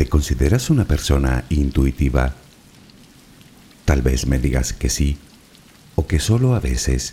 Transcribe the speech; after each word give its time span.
¿Te 0.00 0.08
consideras 0.08 0.70
una 0.70 0.86
persona 0.86 1.44
intuitiva? 1.50 2.34
Tal 3.84 4.00
vez 4.00 4.26
me 4.26 4.38
digas 4.38 4.72
que 4.72 4.88
sí, 4.88 5.18
o 5.94 6.06
que 6.06 6.18
solo 6.18 6.54
a 6.54 6.58
veces, 6.58 7.12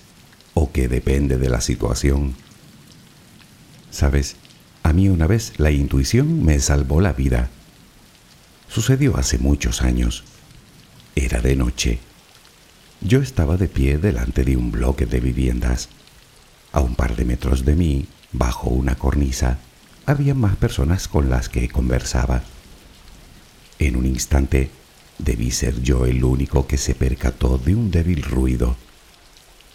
o 0.53 0.71
que 0.71 0.87
depende 0.87 1.37
de 1.37 1.49
la 1.49 1.59
situación. 1.59 2.33
Sabes, 3.91 4.37
a 4.83 4.93
mí 4.93 5.09
una 5.09 5.27
vez 5.27 5.51
la 5.57 5.71
intuición 5.71 6.45
me 6.45 6.61
salvó 6.61 7.01
la 7.01 7.11
vida. 7.11 7.49
Sucedió 8.69 9.17
hace 9.17 9.37
muchos 9.37 9.81
años. 9.81 10.23
Era 11.13 11.41
de 11.41 11.57
noche. 11.57 11.99
Yo 13.01 13.21
estaba 13.21 13.57
de 13.57 13.67
pie 13.67 13.97
delante 13.97 14.45
de 14.45 14.55
un 14.55 14.71
bloque 14.71 15.05
de 15.05 15.19
viviendas. 15.19 15.89
A 16.71 16.79
un 16.79 16.95
par 16.95 17.17
de 17.17 17.25
metros 17.25 17.65
de 17.65 17.75
mí, 17.75 18.07
bajo 18.31 18.69
una 18.69 18.95
cornisa, 18.95 19.59
había 20.05 20.33
más 20.33 20.55
personas 20.55 21.09
con 21.09 21.29
las 21.29 21.49
que 21.49 21.67
conversaba. 21.67 22.43
En 23.79 23.95
un 23.95 24.05
instante 24.05 24.69
debí 25.19 25.51
ser 25.51 25.81
yo 25.81 26.05
el 26.05 26.23
único 26.23 26.67
que 26.67 26.77
se 26.77 26.95
percató 26.95 27.57
de 27.57 27.75
un 27.75 27.91
débil 27.91 28.23
ruido. 28.23 28.75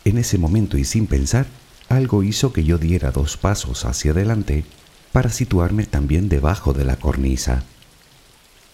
En 0.04 0.18
ese 0.18 0.38
momento 0.38 0.78
y 0.78 0.84
sin 0.84 1.06
pensar, 1.06 1.46
algo 1.88 2.22
hizo 2.22 2.52
que 2.52 2.64
yo 2.64 2.78
diera 2.78 3.10
dos 3.10 3.36
pasos 3.36 3.84
hacia 3.84 4.12
adelante 4.12 4.64
para 5.12 5.30
situarme 5.30 5.84
también 5.84 6.28
debajo 6.28 6.72
de 6.72 6.84
la 6.84 6.96
cornisa. 6.96 7.64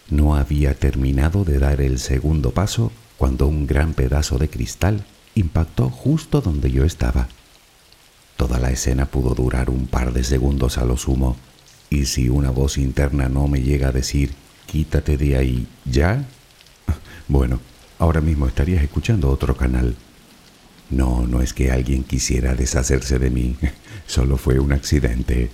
No 0.09 0.37
había 0.37 0.75
terminado 0.75 1.45
de 1.45 1.59
dar 1.59 1.81
el 1.81 1.99
segundo 1.99 2.53
paso 2.53 2.93
cuando 3.19 3.47
un 3.47 3.67
gran 3.67 3.93
pedazo 3.93 4.39
de 4.39 4.49
cristal 4.49 5.05
impactó 5.35 5.91
justo 5.91 6.41
donde 6.41 6.71
yo 6.71 6.85
estaba. 6.85 7.29
Toda 8.37 8.59
la 8.61 8.71
escena 8.71 9.07
pudo 9.07 9.35
durar 9.35 9.69
un 9.69 9.87
par 9.87 10.13
de 10.13 10.23
segundos 10.23 10.79
a 10.79 10.85
lo 10.85 10.97
sumo, 10.97 11.37
y 11.91 12.07
si 12.07 12.29
una 12.29 12.51
voz 12.51 12.79
interna 12.79 13.29
no 13.29 13.49
me 13.49 13.63
llega 13.63 13.89
a 13.89 13.93
decir, 13.93 14.33
quítate 14.69 15.17
de 15.17 15.37
ahí, 15.37 15.67
¿ya? 15.85 16.25
Bueno, 17.27 17.59
ahora 17.99 18.21
mismo 18.21 18.47
estarías 18.47 18.83
escuchando 18.83 19.31
otro 19.31 19.57
canal. 19.57 19.97
No, 20.91 21.27
no 21.27 21.43
es 21.43 21.53
que 21.53 21.71
alguien 21.71 22.05
quisiera 22.05 22.55
deshacerse 22.55 23.19
de 23.19 23.31
mí, 23.31 23.57
solo 24.07 24.37
fue 24.37 24.59
un 24.59 24.73
accidente. 24.73 25.51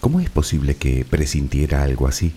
¿Cómo 0.00 0.20
es 0.20 0.30
posible 0.30 0.76
que 0.76 1.04
presintiera 1.04 1.82
algo 1.82 2.06
así? 2.06 2.32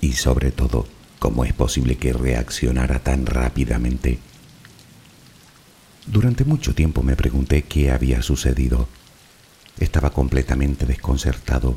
Y 0.00 0.12
sobre 0.12 0.50
todo, 0.50 0.86
¿cómo 1.18 1.44
es 1.44 1.52
posible 1.52 1.96
que 1.96 2.12
reaccionara 2.12 2.98
tan 3.00 3.26
rápidamente? 3.26 4.18
Durante 6.06 6.44
mucho 6.44 6.74
tiempo 6.74 7.02
me 7.02 7.16
pregunté 7.16 7.62
qué 7.62 7.90
había 7.90 8.22
sucedido. 8.22 8.88
Estaba 9.78 10.10
completamente 10.10 10.86
desconcertado. 10.86 11.76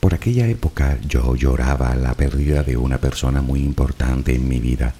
Por 0.00 0.14
aquella 0.14 0.46
época 0.46 0.98
yo 1.08 1.34
lloraba 1.34 1.94
la 1.94 2.14
pérdida 2.14 2.62
de 2.62 2.76
una 2.76 2.98
persona 2.98 3.40
muy 3.40 3.60
importante 3.60 4.34
en 4.34 4.48
mi 4.48 4.60
vida, 4.60 4.94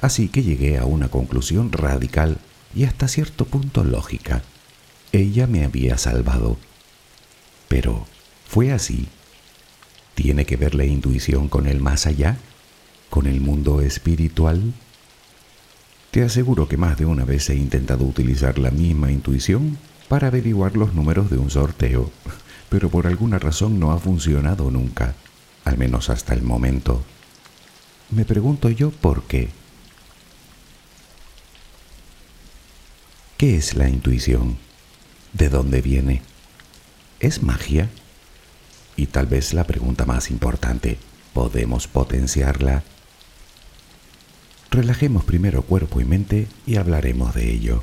así 0.00 0.28
que 0.28 0.42
llegué 0.42 0.78
a 0.78 0.84
una 0.84 1.08
conclusión 1.08 1.72
radical 1.72 2.38
y 2.74 2.84
hasta 2.84 3.08
cierto 3.08 3.46
punto 3.46 3.84
lógica. 3.84 4.42
Ella 5.12 5.46
me 5.46 5.64
había 5.64 5.98
salvado. 5.98 6.58
Pero, 7.68 8.06
¿fue 8.46 8.72
así? 8.72 9.08
¿Tiene 10.14 10.44
que 10.44 10.56
ver 10.56 10.74
la 10.74 10.84
intuición 10.84 11.48
con 11.48 11.66
el 11.66 11.80
más 11.80 12.06
allá? 12.06 12.36
¿Con 13.08 13.26
el 13.26 13.40
mundo 13.40 13.80
espiritual? 13.80 14.74
Te 16.10 16.22
aseguro 16.22 16.68
que 16.68 16.76
más 16.76 16.98
de 16.98 17.06
una 17.06 17.24
vez 17.24 17.48
he 17.48 17.54
intentado 17.54 18.04
utilizar 18.04 18.58
la 18.58 18.70
misma 18.70 19.10
intuición 19.10 19.78
para 20.08 20.28
averiguar 20.28 20.76
los 20.76 20.94
números 20.94 21.30
de 21.30 21.38
un 21.38 21.50
sorteo, 21.50 22.10
pero 22.68 22.88
por 22.90 23.06
alguna 23.06 23.38
razón 23.38 23.78
no 23.78 23.92
ha 23.92 23.98
funcionado 23.98 24.70
nunca, 24.70 25.14
al 25.64 25.78
menos 25.78 26.10
hasta 26.10 26.34
el 26.34 26.42
momento. 26.42 27.02
Me 28.10 28.24
pregunto 28.24 28.68
yo 28.70 28.90
por 28.90 29.24
qué. 29.24 29.48
¿Qué 33.38 33.56
es 33.56 33.74
la 33.74 33.88
intuición? 33.88 34.58
¿De 35.32 35.48
dónde 35.48 35.80
viene? 35.80 36.22
¿Es 37.20 37.42
magia? 37.42 37.88
Y 38.96 39.06
tal 39.06 39.26
vez 39.26 39.54
la 39.54 39.64
pregunta 39.64 40.04
más 40.04 40.30
importante, 40.30 40.98
¿podemos 41.32 41.88
potenciarla? 41.88 42.82
Relajemos 44.70 45.24
primero 45.24 45.62
cuerpo 45.62 46.00
y 46.00 46.04
mente 46.04 46.48
y 46.66 46.76
hablaremos 46.76 47.34
de 47.34 47.50
ello. 47.50 47.82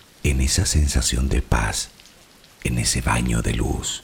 en 0.23 0.41
esa 0.41 0.65
sensación 0.65 1.29
de 1.29 1.41
paz, 1.41 1.89
en 2.63 2.77
ese 2.77 3.01
baño 3.01 3.41
de 3.41 3.53
luz. 3.53 4.03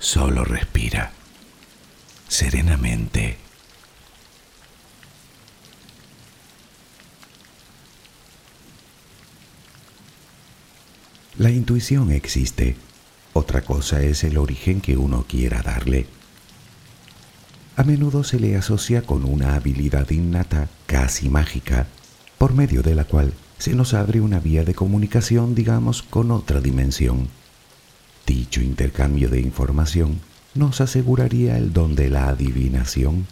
Solo 0.00 0.44
respira 0.44 1.12
serenamente. 2.28 3.36
La 11.36 11.50
intuición 11.50 12.10
existe. 12.10 12.76
Otra 13.32 13.62
cosa 13.62 14.02
es 14.02 14.24
el 14.24 14.38
origen 14.38 14.80
que 14.80 14.96
uno 14.96 15.24
quiera 15.28 15.62
darle. 15.62 16.06
A 17.76 17.84
menudo 17.84 18.24
se 18.24 18.40
le 18.40 18.56
asocia 18.56 19.02
con 19.02 19.24
una 19.24 19.54
habilidad 19.54 20.10
innata, 20.10 20.68
casi 20.86 21.28
mágica, 21.28 21.86
por 22.38 22.54
medio 22.54 22.82
de 22.82 22.94
la 22.94 23.04
cual 23.04 23.34
se 23.58 23.74
nos 23.74 23.92
abre 23.92 24.20
una 24.20 24.40
vía 24.40 24.64
de 24.64 24.74
comunicación, 24.74 25.54
digamos, 25.54 26.02
con 26.02 26.30
otra 26.30 26.60
dimensión. 26.60 27.28
Dicho 28.26 28.62
intercambio 28.62 29.28
de 29.28 29.40
información 29.40 30.20
nos 30.54 30.80
aseguraría 30.80 31.58
el 31.58 31.72
don 31.72 31.94
de 31.94 32.08
la 32.08 32.28
adivinación, 32.28 33.26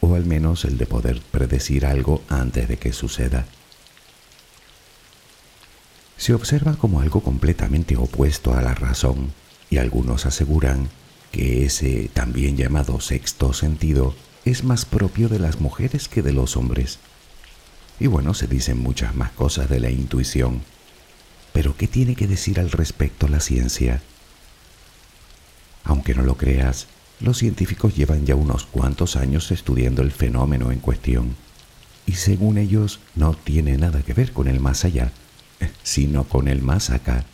o 0.00 0.14
al 0.14 0.24
menos 0.24 0.64
el 0.64 0.78
de 0.78 0.86
poder 0.86 1.20
predecir 1.30 1.86
algo 1.86 2.22
antes 2.28 2.68
de 2.68 2.76
que 2.76 2.92
suceda 2.92 3.46
se 6.16 6.32
observa 6.32 6.74
como 6.76 7.00
algo 7.00 7.20
completamente 7.20 7.96
opuesto 7.96 8.54
a 8.54 8.62
la 8.62 8.74
razón 8.74 9.32
y 9.70 9.78
algunos 9.78 10.26
aseguran 10.26 10.88
que 11.32 11.64
ese 11.66 12.08
también 12.14 12.56
llamado 12.56 13.00
sexto 13.00 13.52
sentido 13.52 14.14
es 14.44 14.64
más 14.64 14.84
propio 14.84 15.28
de 15.28 15.38
las 15.38 15.60
mujeres 15.60 16.08
que 16.08 16.22
de 16.22 16.32
los 16.32 16.56
hombres. 16.56 16.98
Y 18.00 18.06
bueno, 18.06 18.34
se 18.34 18.46
dicen 18.46 18.78
muchas 18.78 19.14
más 19.14 19.30
cosas 19.32 19.68
de 19.68 19.80
la 19.80 19.90
intuición. 19.90 20.62
Pero 21.52 21.76
¿qué 21.76 21.86
tiene 21.86 22.16
que 22.16 22.26
decir 22.26 22.58
al 22.58 22.70
respecto 22.70 23.28
la 23.28 23.40
ciencia? 23.40 24.02
Aunque 25.84 26.14
no 26.14 26.22
lo 26.22 26.36
creas, 26.36 26.88
los 27.20 27.38
científicos 27.38 27.94
llevan 27.94 28.26
ya 28.26 28.34
unos 28.34 28.66
cuantos 28.66 29.16
años 29.16 29.50
estudiando 29.52 30.02
el 30.02 30.10
fenómeno 30.10 30.72
en 30.72 30.80
cuestión. 30.80 31.36
Y 32.06 32.12
según 32.12 32.58
ellos, 32.58 33.00
no 33.14 33.34
tiene 33.34 33.76
nada 33.76 34.02
que 34.02 34.14
ver 34.14 34.32
con 34.32 34.48
el 34.48 34.60
más 34.60 34.84
allá, 34.84 35.12
sino 35.82 36.24
con 36.24 36.48
el 36.48 36.60
más 36.60 36.90
acá. 36.90 37.24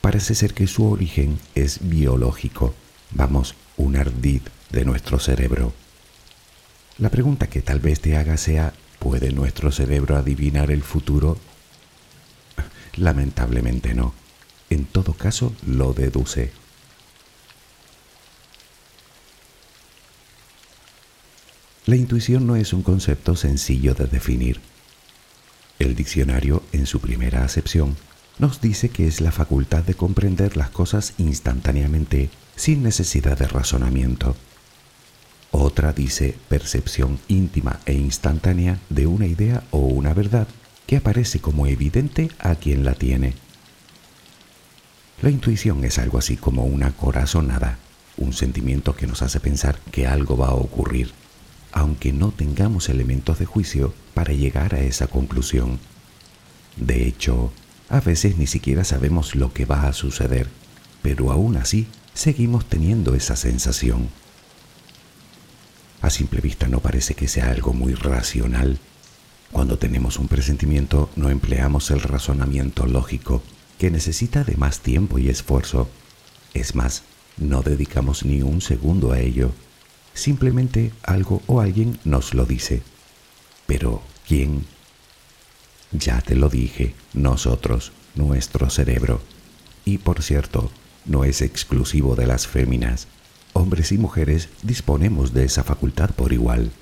Parece 0.00 0.34
ser 0.34 0.54
que 0.54 0.66
su 0.66 0.88
origen 0.88 1.38
es 1.54 1.88
biológico, 1.88 2.74
vamos, 3.10 3.54
un 3.76 3.96
ardid 3.96 4.42
de 4.70 4.84
nuestro 4.84 5.18
cerebro. 5.18 5.72
La 6.98 7.10
pregunta 7.10 7.48
que 7.48 7.62
tal 7.62 7.80
vez 7.80 8.00
te 8.00 8.16
haga 8.16 8.36
sea, 8.36 8.72
¿puede 8.98 9.32
nuestro 9.32 9.72
cerebro 9.72 10.16
adivinar 10.16 10.70
el 10.70 10.82
futuro? 10.82 11.38
Lamentablemente 12.96 13.94
no. 13.94 14.14
En 14.70 14.84
todo 14.84 15.12
caso, 15.12 15.54
lo 15.66 15.92
deduce. 15.92 16.52
La 21.86 21.96
intuición 21.96 22.46
no 22.46 22.56
es 22.56 22.72
un 22.72 22.82
concepto 22.82 23.36
sencillo 23.36 23.94
de 23.94 24.06
definir 24.06 24.60
el 25.78 25.94
diccionario, 25.94 26.62
en 26.72 26.86
su 26.86 27.00
primera 27.00 27.44
acepción, 27.44 27.96
nos 28.38 28.60
dice 28.60 28.88
que 28.88 29.06
es 29.06 29.20
la 29.20 29.32
facultad 29.32 29.82
de 29.82 29.94
comprender 29.94 30.56
las 30.56 30.70
cosas 30.70 31.14
instantáneamente, 31.18 32.30
sin 32.54 32.82
necesidad 32.82 33.38
de 33.38 33.46
razonamiento. 33.46 34.36
Otra 35.58 35.94
dice 35.94 36.36
percepción 36.48 37.18
íntima 37.28 37.80
e 37.86 37.94
instantánea 37.94 38.78
de 38.90 39.06
una 39.06 39.26
idea 39.26 39.62
o 39.70 39.78
una 39.78 40.12
verdad 40.12 40.46
que 40.86 40.98
aparece 40.98 41.40
como 41.40 41.66
evidente 41.66 42.30
a 42.38 42.56
quien 42.56 42.84
la 42.84 42.92
tiene. 42.92 43.32
La 45.22 45.30
intuición 45.30 45.82
es 45.84 45.98
algo 45.98 46.18
así 46.18 46.36
como 46.36 46.64
una 46.64 46.92
corazonada, 46.92 47.78
un 48.18 48.34
sentimiento 48.34 48.94
que 48.94 49.06
nos 49.06 49.22
hace 49.22 49.40
pensar 49.40 49.78
que 49.90 50.06
algo 50.06 50.36
va 50.36 50.48
a 50.48 50.54
ocurrir 50.54 51.12
aunque 51.72 52.10
no 52.10 52.30
tengamos 52.30 52.88
elementos 52.88 53.38
de 53.38 53.44
juicio 53.44 53.92
para 54.14 54.32
llegar 54.32 54.74
a 54.74 54.80
esa 54.80 55.08
conclusión. 55.08 55.78
De 56.76 57.06
hecho, 57.06 57.52
A 57.88 58.00
veces 58.00 58.36
ni 58.36 58.48
siquiera 58.48 58.82
sabemos 58.82 59.36
lo 59.36 59.52
que 59.52 59.64
va 59.64 59.86
a 59.86 59.92
suceder, 59.92 60.48
pero 61.02 61.30
aún 61.30 61.56
así 61.56 61.86
seguimos 62.14 62.64
teniendo 62.64 63.14
esa 63.14 63.36
sensación. 63.36 64.08
A 66.06 66.10
simple 66.10 66.40
vista 66.40 66.68
no 66.68 66.78
parece 66.78 67.16
que 67.16 67.26
sea 67.26 67.50
algo 67.50 67.72
muy 67.72 67.94
racional. 67.94 68.78
Cuando 69.50 69.76
tenemos 69.76 70.20
un 70.20 70.28
presentimiento 70.28 71.10
no 71.16 71.30
empleamos 71.30 71.90
el 71.90 72.00
razonamiento 72.00 72.86
lógico, 72.86 73.42
que 73.76 73.90
necesita 73.90 74.44
de 74.44 74.56
más 74.56 74.78
tiempo 74.78 75.18
y 75.18 75.28
esfuerzo. 75.28 75.88
Es 76.54 76.76
más, 76.76 77.02
no 77.38 77.62
dedicamos 77.62 78.24
ni 78.24 78.40
un 78.40 78.60
segundo 78.60 79.10
a 79.10 79.18
ello. 79.18 79.50
Simplemente 80.14 80.92
algo 81.02 81.42
o 81.48 81.60
alguien 81.60 81.98
nos 82.04 82.34
lo 82.34 82.46
dice. 82.46 82.84
Pero, 83.66 84.00
¿quién? 84.28 84.64
Ya 85.90 86.20
te 86.20 86.36
lo 86.36 86.48
dije, 86.48 86.94
nosotros, 87.14 87.90
nuestro 88.14 88.70
cerebro. 88.70 89.20
Y 89.84 89.98
por 89.98 90.22
cierto, 90.22 90.70
no 91.04 91.24
es 91.24 91.42
exclusivo 91.42 92.14
de 92.14 92.28
las 92.28 92.46
féminas. 92.46 93.08
Hombres 93.58 93.90
y 93.90 93.96
mujeres 93.96 94.50
disponemos 94.62 95.32
de 95.32 95.46
esa 95.46 95.64
facultad 95.64 96.10
por 96.10 96.34
igual. 96.34 96.72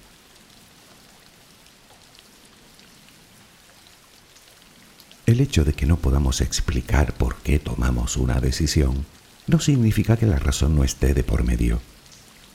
El 5.24 5.40
hecho 5.40 5.64
de 5.64 5.72
que 5.72 5.86
no 5.86 5.98
podamos 5.98 6.40
explicar 6.40 7.14
por 7.14 7.36
qué 7.36 7.60
tomamos 7.60 8.16
una 8.16 8.40
decisión 8.40 9.06
no 9.46 9.60
significa 9.60 10.16
que 10.16 10.26
la 10.26 10.40
razón 10.40 10.74
no 10.74 10.82
esté 10.82 11.14
de 11.14 11.22
por 11.22 11.44
medio. 11.44 11.80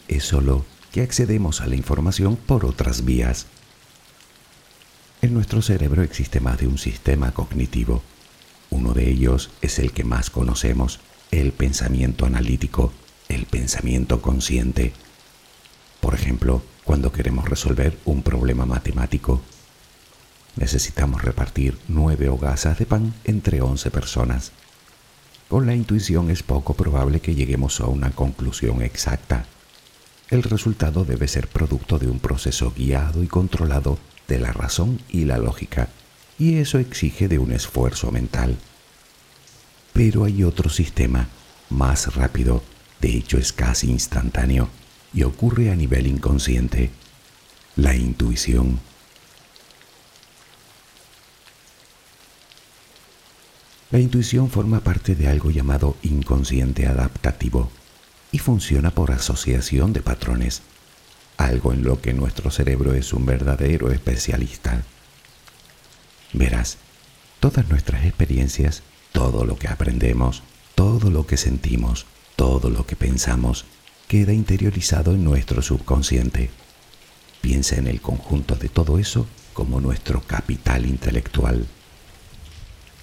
Es 0.10 0.26
solo 0.26 0.66
que 0.92 1.02
accedemos 1.02 1.62
a 1.62 1.68
la 1.68 1.78
información 1.78 2.36
por 2.36 2.66
otras 2.66 3.06
vías. 3.06 3.46
En 5.22 5.34
nuestro 5.34 5.62
cerebro 5.62 6.04
existe 6.04 6.42
más 6.42 6.58
de 6.58 6.68
un 6.68 6.78
sistema 6.78 7.32
cognitivo. 7.32 8.04
Uno 8.70 8.94
de 8.94 9.10
ellos 9.10 9.50
es 9.62 9.80
el 9.80 9.94
que 9.94 10.04
más 10.04 10.30
conocemos, 10.30 11.00
el 11.32 11.54
pensamiento 11.54 12.26
analítico, 12.26 12.92
el 13.30 13.46
pensamiento 13.46 14.22
consciente. 14.22 14.92
Por 16.02 16.16
ejemplo, 16.16 16.64
cuando 16.84 17.12
queremos 17.12 17.48
resolver 17.48 17.98
un 18.06 18.24
problema 18.24 18.66
matemático, 18.66 19.42
necesitamos 20.56 21.22
repartir 21.22 21.78
nueve 21.88 22.28
hogazas 22.28 22.80
de 22.80 22.86
pan 22.86 23.14
entre 23.24 23.62
once 23.62 23.92
personas. 23.92 24.52
Con 25.48 25.68
la 25.68 25.76
intuición 25.76 26.32
es 26.32 26.44
poco 26.44 26.74
probable 26.74 27.22
que 27.22 27.36
lleguemos 27.36 27.80
a 27.80 27.86
una 27.86 28.12
conclusión 28.12 28.82
exacta. 28.82 29.46
El 30.30 30.44
resultado 30.44 31.06
debe 31.06 31.28
ser 31.28 31.48
producto 31.48 31.98
de 31.98 32.08
un 32.08 32.20
proceso 32.20 32.74
guiado 32.76 33.24
y 33.24 33.28
controlado 33.28 33.98
de 34.28 34.40
la 34.40 34.52
razón 34.52 35.02
y 35.10 35.26
la 35.26 35.38
lógica, 35.38 35.90
y 36.38 36.58
eso 36.58 36.78
exige 36.78 37.28
de 37.28 37.40
un 37.40 37.52
esfuerzo 37.52 38.12
mental. 38.12 38.58
Pero 39.94 40.24
hay 40.24 40.44
otro 40.44 40.70
sistema, 40.70 41.28
más 41.70 42.14
rápido, 42.16 42.64
de 43.02 43.16
hecho 43.16 43.38
es 43.38 43.54
casi 43.54 43.90
instantáneo, 43.90 44.70
y 45.14 45.24
ocurre 45.24 45.72
a 45.72 45.76
nivel 45.76 46.08
inconsciente, 46.08 46.92
la 47.76 47.96
intuición. 47.96 48.80
La 53.92 54.00
intuición 54.00 54.52
forma 54.52 54.82
parte 54.82 55.16
de 55.16 55.28
algo 55.28 55.50
llamado 55.50 55.98
inconsciente 56.04 56.86
adaptativo 56.86 57.72
y 58.32 58.38
funciona 58.38 58.92
por 58.92 59.12
asociación 59.12 59.94
de 59.94 60.02
patrones, 60.02 60.62
algo 61.38 61.74
en 61.74 61.84
lo 61.84 62.00
que 62.00 62.14
nuestro 62.14 62.52
cerebro 62.52 62.94
es 62.94 63.14
un 63.14 63.26
verdadero 63.26 63.92
especialista. 63.92 64.84
Verás, 66.34 66.78
todas 67.40 67.68
nuestras 67.68 68.06
experiencias, 68.06 68.84
todo 69.12 69.46
lo 69.46 69.58
que 69.58 69.68
aprendemos, 69.68 70.44
todo 70.76 71.10
lo 71.10 71.26
que 71.26 71.38
sentimos, 71.38 72.06
todo 72.40 72.70
lo 72.70 72.86
que 72.86 72.96
pensamos, 72.96 73.66
queda 74.08 74.32
interiorizado 74.32 75.14
en 75.14 75.26
nuestro 75.26 75.62
subconsciente. 75.62 76.50
Piensa 77.42 77.76
en 77.76 77.86
el 77.86 78.00
conjunto 78.00 78.56
de 78.56 78.70
todo 78.70 78.98
eso 78.98 79.28
como 79.52 79.82
nuestro 79.82 80.22
capital 80.22 80.86
intelectual. 80.86 81.68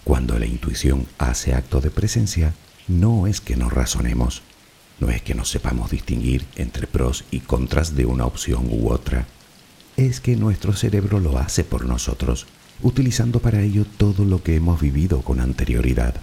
Cuando 0.04 0.38
la 0.38 0.46
intuición 0.46 1.06
hace 1.18 1.52
acto 1.52 1.82
de 1.82 1.90
presencia, 1.90 2.54
no 2.88 3.26
es 3.26 3.42
que 3.42 3.56
nos 3.56 3.74
razonemos, 3.74 4.40
no 5.00 5.10
es 5.10 5.20
que 5.20 5.34
no 5.34 5.44
sepamos 5.44 5.90
distinguir 5.90 6.46
entre 6.56 6.86
pros 6.86 7.26
y 7.30 7.40
contras 7.40 7.94
de 7.94 8.06
una 8.06 8.24
opción 8.24 8.68
u 8.70 8.88
otra, 8.88 9.26
es 9.98 10.22
que 10.22 10.34
nuestro 10.34 10.72
cerebro 10.72 11.20
lo 11.20 11.36
hace 11.36 11.62
por 11.62 11.84
nosotros, 11.84 12.46
utilizando 12.80 13.40
para 13.40 13.60
ello 13.60 13.84
todo 13.98 14.24
lo 14.24 14.42
que 14.42 14.56
hemos 14.56 14.80
vivido 14.80 15.20
con 15.20 15.40
anterioridad, 15.40 16.14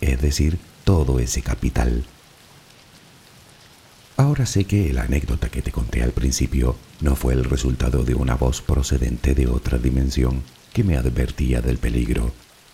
es 0.00 0.22
decir, 0.22 0.60
todo 0.84 1.18
ese 1.18 1.42
capital. 1.42 2.04
Ahora 4.16 4.44
sé 4.46 4.64
que 4.64 4.92
la 4.92 5.02
anécdota 5.02 5.48
que 5.48 5.62
te 5.62 5.72
conté 5.72 6.02
al 6.02 6.12
principio 6.12 6.76
no 7.00 7.16
fue 7.16 7.32
el 7.32 7.44
resultado 7.44 8.04
de 8.04 8.14
una 8.14 8.34
voz 8.34 8.60
procedente 8.60 9.34
de 9.34 9.46
otra 9.46 9.78
dimensión 9.78 10.42
que 10.72 10.84
me 10.84 10.96
advertía 10.96 11.62
del 11.62 11.78
peligro, 11.78 12.32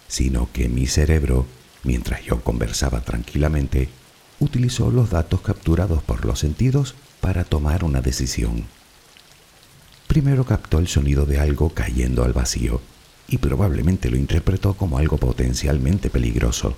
sino 0.09 0.51
que 0.53 0.69
mi 0.69 0.87
cerebro, 0.87 1.47
mientras 1.85 2.25
yo 2.25 2.41
conversaba 2.43 3.03
tranquilamente, 3.03 3.89
utilizó 4.41 4.91
los 4.91 5.11
datos 5.11 5.41
capturados 5.41 6.03
por 6.03 6.25
los 6.25 6.41
sentidos 6.41 6.95
para 7.21 7.45
tomar 7.45 7.85
una 7.85 8.01
decisión. 8.01 8.65
Primero 10.09 10.45
captó 10.45 10.79
el 10.79 10.89
sonido 10.89 11.27
de 11.27 11.39
algo 11.39 11.71
cayendo 11.71 12.25
al 12.25 12.33
vacío 12.33 12.81
y 13.29 13.39
probablemente 13.39 14.11
lo 14.11 14.17
interpretó 14.17 14.75
como 14.75 14.99
algo 14.99 15.19
potencialmente 15.19 16.11
peligroso. 16.11 16.75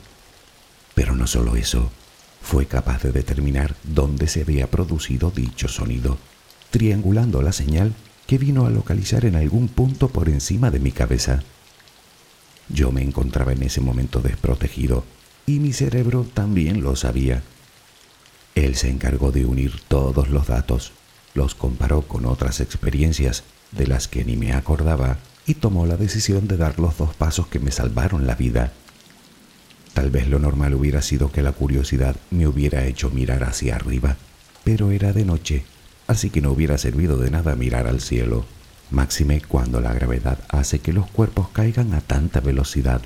Pero 0.94 1.14
no 1.14 1.26
solo 1.26 1.56
eso, 1.56 1.90
fue 2.42 2.66
capaz 2.66 3.02
de 3.02 3.12
determinar 3.12 3.76
dónde 3.84 4.26
se 4.26 4.42
había 4.42 4.70
producido 4.70 5.30
dicho 5.30 5.68
sonido, 5.68 6.18
triangulando 6.70 7.42
la 7.42 7.52
señal 7.52 7.94
que 8.26 8.38
vino 8.38 8.66
a 8.66 8.70
localizar 8.70 9.24
en 9.24 9.36
algún 9.36 9.68
punto 9.68 10.08
por 10.08 10.28
encima 10.28 10.70
de 10.70 10.78
mi 10.78 10.92
cabeza. 10.92 11.42
Yo 12.68 12.92
me 12.92 13.02
encontraba 13.02 13.52
en 13.52 13.62
ese 13.62 13.80
momento 13.80 14.20
desprotegido 14.20 15.04
y 15.46 15.58
mi 15.58 15.72
cerebro 15.72 16.24
también 16.32 16.82
lo 16.82 16.94
sabía. 16.94 17.42
Él 18.54 18.76
se 18.76 18.88
encargó 18.88 19.32
de 19.32 19.44
unir 19.46 19.80
todos 19.88 20.28
los 20.28 20.46
datos, 20.46 20.92
los 21.34 21.54
comparó 21.54 22.02
con 22.02 22.26
otras 22.26 22.60
experiencias 22.60 23.42
de 23.72 23.86
las 23.86 24.08
que 24.08 24.24
ni 24.24 24.36
me 24.36 24.52
acordaba 24.52 25.18
y 25.46 25.54
tomó 25.54 25.86
la 25.86 25.96
decisión 25.96 26.46
de 26.46 26.56
dar 26.56 26.78
los 26.78 26.96
dos 26.98 27.14
pasos 27.14 27.48
que 27.48 27.58
me 27.58 27.72
salvaron 27.72 28.26
la 28.26 28.34
vida. 28.34 28.72
Tal 29.94 30.10
vez 30.10 30.28
lo 30.28 30.38
normal 30.38 30.74
hubiera 30.74 31.02
sido 31.02 31.32
que 31.32 31.42
la 31.42 31.52
curiosidad 31.52 32.16
me 32.30 32.46
hubiera 32.46 32.84
hecho 32.86 33.10
mirar 33.10 33.44
hacia 33.44 33.76
arriba, 33.76 34.16
pero 34.64 34.90
era 34.90 35.12
de 35.12 35.24
noche, 35.24 35.64
así 36.06 36.30
que 36.30 36.40
no 36.40 36.52
hubiera 36.52 36.78
servido 36.78 37.16
de 37.16 37.30
nada 37.30 37.56
mirar 37.56 37.86
al 37.86 38.00
cielo 38.00 38.44
máxime 38.90 39.40
cuando 39.40 39.80
la 39.80 39.92
gravedad 39.92 40.38
hace 40.48 40.80
que 40.80 40.92
los 40.92 41.08
cuerpos 41.10 41.48
caigan 41.50 41.94
a 41.94 42.00
tanta 42.00 42.40
velocidad. 42.40 43.00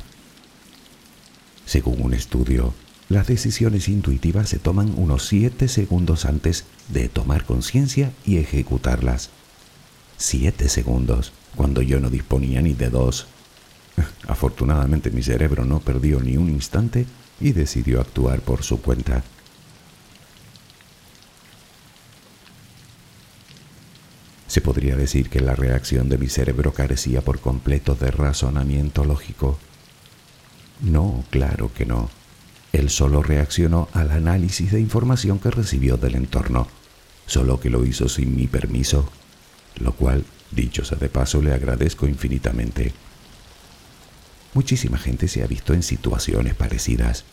Según 1.66 2.02
un 2.02 2.14
estudio, 2.14 2.74
las 3.08 3.26
decisiones 3.26 3.88
intuitivas 3.88 4.48
se 4.48 4.58
toman 4.58 4.94
unos 4.96 5.26
7 5.26 5.68
segundos 5.68 6.24
antes 6.24 6.64
de 6.88 7.08
tomar 7.08 7.44
conciencia 7.44 8.12
y 8.24 8.38
ejecutarlas. 8.38 9.30
7 10.16 10.68
segundos, 10.68 11.32
cuando 11.54 11.82
yo 11.82 12.00
no 12.00 12.10
disponía 12.10 12.62
ni 12.62 12.72
de 12.72 12.90
dos. 12.90 13.26
Afortunadamente 14.28 15.10
mi 15.10 15.22
cerebro 15.22 15.64
no 15.64 15.80
perdió 15.80 16.20
ni 16.20 16.36
un 16.36 16.48
instante 16.48 17.06
y 17.40 17.52
decidió 17.52 18.00
actuar 18.00 18.40
por 18.40 18.62
su 18.62 18.80
cuenta. 18.80 19.22
Se 24.54 24.60
podría 24.60 24.94
decir 24.94 25.30
que 25.30 25.40
la 25.40 25.56
reacción 25.56 26.08
de 26.08 26.16
mi 26.16 26.28
cerebro 26.28 26.72
carecía 26.72 27.22
por 27.22 27.40
completo 27.40 27.96
de 27.96 28.12
razonamiento 28.12 29.04
lógico. 29.04 29.58
No, 30.80 31.24
claro 31.30 31.72
que 31.74 31.84
no. 31.84 32.08
Él 32.72 32.88
solo 32.88 33.22
reaccionó 33.22 33.88
al 33.92 34.12
análisis 34.12 34.70
de 34.70 34.80
información 34.80 35.38
que 35.38 35.50
recibió 35.50 35.96
del 35.96 36.14
entorno, 36.14 36.68
solo 37.26 37.58
que 37.58 37.70
lo 37.70 37.84
hizo 37.84 38.08
sin 38.08 38.36
mi 38.36 38.46
permiso, 38.46 39.08
lo 39.80 39.92
cual, 39.92 40.24
dicho 40.50 40.84
sea 40.84 40.98
de 40.98 41.08
paso, 41.08 41.42
le 41.42 41.52
agradezco 41.52 42.06
infinitamente. 42.06 42.92
Muchísima 44.54 44.98
gente 44.98 45.26
se 45.26 45.42
ha 45.42 45.48
visto 45.48 45.74
en 45.74 45.82
situaciones 45.82 46.54
parecidas, 46.54 47.24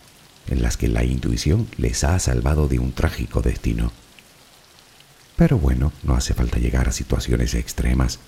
en 0.47 0.63
las 0.63 0.75
que 0.75 0.87
la 0.87 1.03
intuición 1.03 1.67
les 1.77 2.03
ha 2.03 2.17
salvado 2.17 2.67
de 2.67 2.79
un 2.79 2.93
trágico 2.93 3.41
destino. 3.41 3.91
Pero 5.35 5.59
bueno, 5.59 5.93
no 6.01 6.15
hace 6.15 6.33
falta 6.33 6.57
llegar 6.57 6.89
a 6.89 6.91
situaciones 6.91 7.53
extremas. 7.53 8.19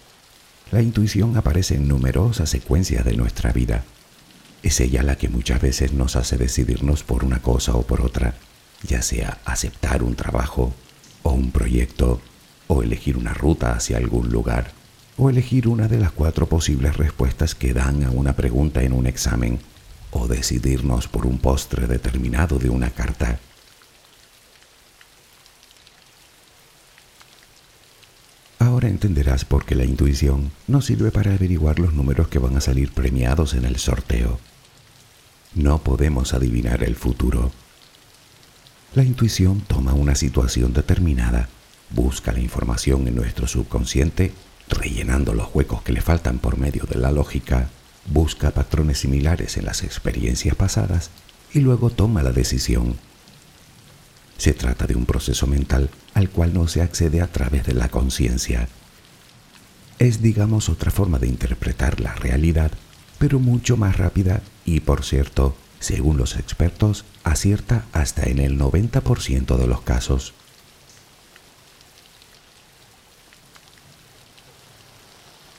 La 0.71 0.81
intuición 0.81 1.35
aparece 1.37 1.75
en 1.75 1.87
numerosas 1.87 2.51
secuencias 2.51 3.03
de 3.03 3.17
nuestra 3.17 3.51
vida. 3.51 3.83
Es 4.61 4.79
ella 4.79 5.01
la 5.01 5.17
que 5.17 5.27
muchas 5.27 5.59
veces 5.59 5.93
nos 5.93 6.15
hace 6.15 6.37
decidirnos 6.37 7.03
por 7.03 7.23
una 7.25 7.41
cosa 7.41 7.73
o 7.73 7.81
por 7.81 8.01
otra, 8.01 8.35
ya 8.83 9.01
sea 9.01 9.39
aceptar 9.43 10.03
un 10.03 10.15
trabajo 10.15 10.73
o 11.23 11.31
un 11.31 11.51
proyecto, 11.51 12.21
o 12.67 12.83
elegir 12.83 13.17
una 13.17 13.33
ruta 13.33 13.73
hacia 13.73 13.97
algún 13.97 14.29
lugar, 14.29 14.71
o 15.17 15.29
elegir 15.29 15.67
una 15.67 15.87
de 15.87 15.99
las 15.99 16.11
cuatro 16.11 16.47
posibles 16.47 16.97
respuestas 16.97 17.55
que 17.55 17.73
dan 17.73 18.03
a 18.03 18.11
una 18.11 18.33
pregunta 18.33 18.83
en 18.83 18.93
un 18.93 19.07
examen. 19.07 19.59
o 20.15 20.27
decidirnos 20.27 21.07
por 21.07 21.25
un 21.25 21.39
postre 21.39 21.87
determinado 21.87 22.59
de 22.59 22.69
una 22.69 22.91
carta. 22.91 23.39
Ahora 28.59 28.89
entenderás 28.89 29.43
por 29.43 29.65
qué 29.65 29.73
la 29.73 29.85
intuición 29.85 30.51
no 30.67 30.81
sirve 30.81 31.09
para 31.09 31.33
averiguar 31.33 31.79
los 31.79 31.93
números 31.93 32.27
que 32.27 32.37
van 32.37 32.55
a 32.55 32.61
salir 32.61 32.91
premiados 32.91 33.55
en 33.55 33.65
el 33.65 33.77
sorteo. 33.77 34.39
No 35.55 35.79
podemos 35.79 36.33
adivinar 36.33 36.83
el 36.83 36.95
futuro. 36.95 37.51
La 38.93 39.03
intuición 39.03 39.61
toma 39.61 39.93
una 39.93 40.13
situación 40.13 40.73
determinada, 40.73 41.49
busca 41.89 42.31
la 42.31 42.39
información 42.39 43.07
en 43.07 43.15
nuestro 43.15 43.47
subconsciente, 43.47 44.31
rellenando 44.73 45.33
los 45.33 45.49
huecos 45.53 45.81
que 45.83 45.93
le 45.93 46.01
faltan 46.01 46.39
por 46.39 46.57
medio 46.57 46.83
de 46.83 46.97
la 46.97 47.11
lógica 47.11 47.69
busca 48.05 48.51
patrones 48.51 48.99
similares 48.99 49.57
en 49.57 49.65
las 49.65 49.83
experiencias 49.83 50.55
pasadas 50.55 51.09
y 51.53 51.59
luego 51.59 51.89
toma 51.89 52.23
la 52.23 52.31
decisión. 52.31 52.97
Se 54.37 54.53
trata 54.53 54.87
de 54.87 54.95
un 54.95 55.05
proceso 55.05 55.47
mental 55.47 55.89
al 56.13 56.29
cual 56.29 56.53
no 56.53 56.67
se 56.67 56.81
accede 56.81 57.21
a 57.21 57.27
través 57.27 57.65
de 57.65 57.73
la 57.73 57.89
conciencia. 57.89 58.67
Es, 59.99 60.21
digamos, 60.21 60.69
otra 60.69 60.91
forma 60.91 61.19
de 61.19 61.27
interpretar 61.27 61.99
la 61.99 62.13
realidad, 62.15 62.71
pero 63.19 63.39
mucho 63.39 63.77
más 63.77 63.97
rápida 63.97 64.41
y, 64.65 64.81
por 64.81 65.03
cierto, 65.03 65.55
según 65.79 66.17
los 66.17 66.35
expertos, 66.35 67.05
acierta 67.23 67.85
hasta 67.93 68.23
en 68.23 68.39
el 68.39 68.57
90% 68.59 69.55
de 69.57 69.67
los 69.67 69.81
casos. 69.81 70.33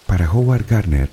Para 0.07 0.24
Howard 0.35 0.66
Gardner, 0.68 1.11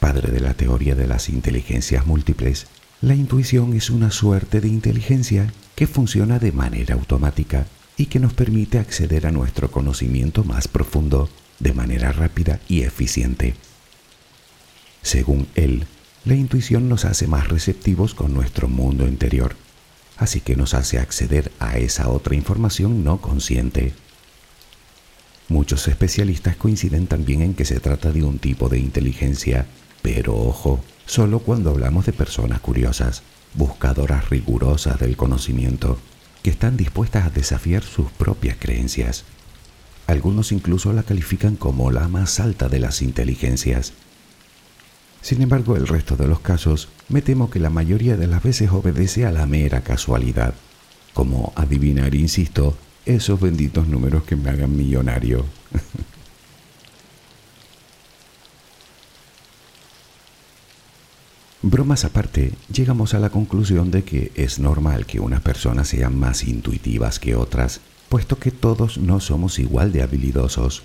padre 0.00 0.32
de 0.32 0.40
la 0.40 0.54
teoría 0.54 0.94
de 0.94 1.06
las 1.06 1.28
inteligencias 1.28 2.06
múltiples, 2.06 2.68
la 3.02 3.14
intuición 3.14 3.74
es 3.74 3.90
una 3.90 4.10
suerte 4.10 4.62
de 4.62 4.68
inteligencia 4.68 5.52
que 5.74 5.86
funciona 5.86 6.38
de 6.38 6.52
manera 6.52 6.94
automática 6.94 7.66
y 7.98 8.06
que 8.06 8.18
nos 8.18 8.32
permite 8.32 8.78
acceder 8.78 9.26
a 9.26 9.30
nuestro 9.30 9.70
conocimiento 9.70 10.42
más 10.42 10.68
profundo 10.68 11.28
de 11.58 11.74
manera 11.74 12.12
rápida 12.12 12.60
y 12.66 12.80
eficiente. 12.80 13.56
Según 15.02 15.48
él, 15.54 15.84
la 16.24 16.34
intuición 16.34 16.88
nos 16.88 17.04
hace 17.04 17.26
más 17.26 17.48
receptivos 17.48 18.14
con 18.14 18.32
nuestro 18.32 18.68
mundo 18.68 19.06
interior, 19.06 19.54
así 20.16 20.40
que 20.40 20.56
nos 20.56 20.72
hace 20.72 20.98
acceder 20.98 21.52
a 21.58 21.76
esa 21.76 22.08
otra 22.08 22.36
información 22.36 23.04
no 23.04 23.20
consciente. 23.20 23.92
Muchos 25.52 25.86
especialistas 25.86 26.56
coinciden 26.56 27.06
también 27.06 27.42
en 27.42 27.52
que 27.52 27.66
se 27.66 27.78
trata 27.78 28.10
de 28.10 28.22
un 28.22 28.38
tipo 28.38 28.70
de 28.70 28.78
inteligencia 28.78 29.66
pero 30.00 30.34
ojo, 30.34 30.82
solo 31.04 31.40
cuando 31.40 31.68
hablamos 31.68 32.06
de 32.06 32.14
personas 32.14 32.60
curiosas, 32.60 33.22
buscadoras 33.52 34.30
rigurosas 34.30 34.98
del 34.98 35.14
conocimiento, 35.14 35.98
que 36.42 36.48
están 36.48 36.78
dispuestas 36.78 37.26
a 37.26 37.30
desafiar 37.30 37.82
sus 37.82 38.10
propias 38.12 38.56
creencias. 38.58 39.24
Algunos 40.06 40.52
incluso 40.52 40.90
la 40.94 41.02
califican 41.02 41.56
como 41.56 41.90
la 41.90 42.08
más 42.08 42.40
alta 42.40 42.70
de 42.70 42.80
las 42.80 43.02
inteligencias. 43.02 43.92
Sin 45.20 45.42
embargo, 45.42 45.76
el 45.76 45.86
resto 45.86 46.16
de 46.16 46.28
los 46.28 46.40
casos 46.40 46.88
me 47.10 47.20
temo 47.20 47.50
que 47.50 47.60
la 47.60 47.68
mayoría 47.68 48.16
de 48.16 48.26
las 48.26 48.42
veces 48.42 48.70
obedece 48.70 49.26
a 49.26 49.32
la 49.32 49.44
mera 49.44 49.82
casualidad, 49.82 50.54
como 51.12 51.52
adivinar, 51.56 52.14
insisto, 52.14 52.74
esos 53.06 53.40
benditos 53.40 53.88
números 53.88 54.22
que 54.24 54.36
me 54.36 54.50
hagan 54.50 54.76
millonario. 54.76 55.44
Bromas 61.62 62.04
aparte, 62.04 62.52
llegamos 62.72 63.14
a 63.14 63.20
la 63.20 63.30
conclusión 63.30 63.92
de 63.92 64.02
que 64.02 64.32
es 64.34 64.58
normal 64.58 65.06
que 65.06 65.20
unas 65.20 65.42
personas 65.42 65.88
sean 65.88 66.18
más 66.18 66.42
intuitivas 66.42 67.20
que 67.20 67.36
otras, 67.36 67.80
puesto 68.08 68.38
que 68.38 68.50
todos 68.50 68.98
no 68.98 69.20
somos 69.20 69.60
igual 69.60 69.92
de 69.92 70.02
habilidosos. 70.02 70.82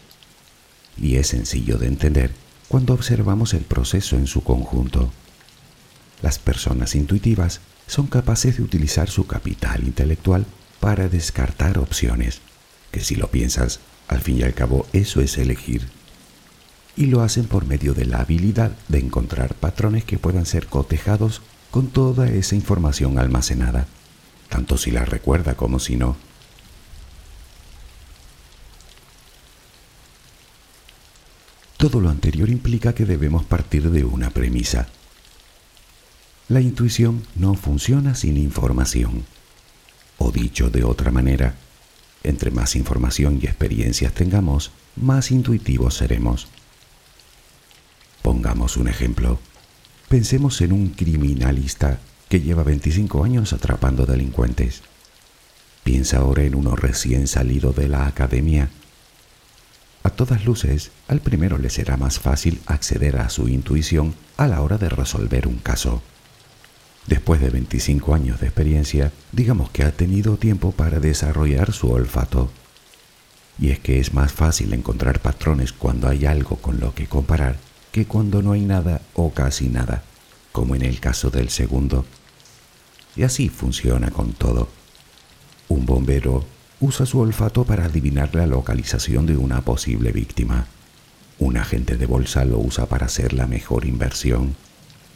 Y 0.95 1.15
es 1.15 1.27
sencillo 1.27 1.77
de 1.77 1.87
entender 1.87 2.31
cuando 2.67 2.93
observamos 2.93 3.53
el 3.53 3.63
proceso 3.63 4.17
en 4.17 4.27
su 4.27 4.43
conjunto. 4.43 5.09
Las 6.21 6.37
personas 6.37 6.93
intuitivas 6.95 7.59
son 7.87 8.07
capaces 8.07 8.57
de 8.57 8.63
utilizar 8.63 9.09
su 9.09 9.25
capital 9.25 9.83
intelectual 9.83 10.45
para 10.79 11.09
descartar 11.09 11.77
opciones, 11.77 12.41
que 12.91 13.01
si 13.01 13.15
lo 13.15 13.29
piensas, 13.29 13.79
al 14.07 14.21
fin 14.21 14.39
y 14.39 14.43
al 14.43 14.53
cabo 14.53 14.87
eso 14.93 15.21
es 15.21 15.37
elegir 15.37 15.87
y 16.97 17.05
lo 17.05 17.21
hacen 17.21 17.45
por 17.45 17.65
medio 17.65 17.93
de 17.93 18.05
la 18.05 18.19
habilidad 18.19 18.71
de 18.87 18.97
encontrar 18.97 19.53
patrones 19.53 20.03
que 20.03 20.17
puedan 20.17 20.47
ser 20.47 20.65
cotejados 20.65 21.43
con 21.69 21.87
toda 21.87 22.27
esa 22.27 22.55
información 22.55 23.19
almacenada, 23.19 23.85
tanto 24.49 24.77
si 24.77 24.89
la 24.89 25.05
recuerda 25.05 25.53
como 25.53 25.79
si 25.79 25.95
no. 25.95 26.17
Todo 31.77 32.01
lo 32.01 32.09
anterior 32.09 32.49
implica 32.49 32.95
que 32.95 33.05
debemos 33.05 33.45
partir 33.45 33.91
de 33.91 34.03
una 34.03 34.31
premisa. 34.31 34.87
La 36.49 36.61
intuición 36.61 37.23
no 37.35 37.53
funciona 37.53 38.15
sin 38.15 38.37
información. 38.37 39.23
Dicho 40.31 40.69
de 40.69 40.83
otra 40.83 41.11
manera, 41.11 41.55
entre 42.23 42.51
más 42.51 42.75
información 42.75 43.39
y 43.41 43.45
experiencias 43.45 44.13
tengamos, 44.13 44.71
más 44.95 45.31
intuitivos 45.31 45.95
seremos. 45.95 46.47
Pongamos 48.21 48.77
un 48.77 48.87
ejemplo. 48.87 49.39
Pensemos 50.09 50.59
en 50.61 50.73
un 50.73 50.89
criminalista 50.89 51.99
que 52.29 52.41
lleva 52.41 52.63
25 52.63 53.23
años 53.23 53.53
atrapando 53.53 54.05
delincuentes. 54.05 54.81
Piensa 55.83 56.17
ahora 56.17 56.43
en 56.43 56.55
uno 56.55 56.75
recién 56.75 57.27
salido 57.27 57.71
de 57.71 57.87
la 57.87 58.07
academia. 58.07 58.69
A 60.03 60.09
todas 60.09 60.45
luces, 60.45 60.91
al 61.07 61.21
primero 61.21 61.57
le 61.57 61.69
será 61.69 61.95
más 61.97 62.19
fácil 62.19 62.61
acceder 62.65 63.17
a 63.17 63.29
su 63.29 63.47
intuición 63.47 64.15
a 64.35 64.47
la 64.47 64.61
hora 64.61 64.77
de 64.77 64.89
resolver 64.89 65.47
un 65.47 65.57
caso. 65.57 66.01
Después 67.07 67.39
de 67.39 67.49
25 67.49 68.13
años 68.13 68.39
de 68.41 68.47
experiencia, 68.47 69.11
digamos 69.31 69.69
que 69.69 69.83
ha 69.83 69.91
tenido 69.91 70.37
tiempo 70.37 70.73
para 70.73 70.99
desarrollar 70.99 71.71
su 71.71 71.89
olfato. 71.89 72.51
Y 73.59 73.71
es 73.71 73.79
que 73.79 73.99
es 73.99 74.13
más 74.13 74.33
fácil 74.33 74.73
encontrar 74.73 75.21
patrones 75.21 75.73
cuando 75.73 76.09
hay 76.09 76.25
algo 76.25 76.57
con 76.57 76.79
lo 76.79 76.93
que 76.93 77.07
comparar 77.07 77.57
que 77.91 78.05
cuando 78.05 78.43
no 78.43 78.51
hay 78.51 78.61
nada 78.61 79.01
o 79.15 79.31
casi 79.31 79.69
nada, 79.69 80.03
como 80.51 80.75
en 80.75 80.83
el 80.83 80.99
caso 80.99 81.31
del 81.31 81.49
segundo. 81.49 82.05
Y 83.15 83.23
así 83.23 83.49
funciona 83.49 84.11
con 84.11 84.33
todo. 84.33 84.69
Un 85.69 85.85
bombero 85.85 86.45
usa 86.79 87.05
su 87.05 87.19
olfato 87.19 87.63
para 87.63 87.85
adivinar 87.85 88.35
la 88.35 88.45
localización 88.45 89.25
de 89.25 89.37
una 89.37 89.61
posible 89.61 90.11
víctima. 90.11 90.67
Un 91.39 91.57
agente 91.57 91.97
de 91.97 92.05
bolsa 92.05 92.45
lo 92.45 92.59
usa 92.59 92.85
para 92.85 93.07
hacer 93.07 93.33
la 93.33 93.47
mejor 93.47 93.85
inversión. 93.85 94.55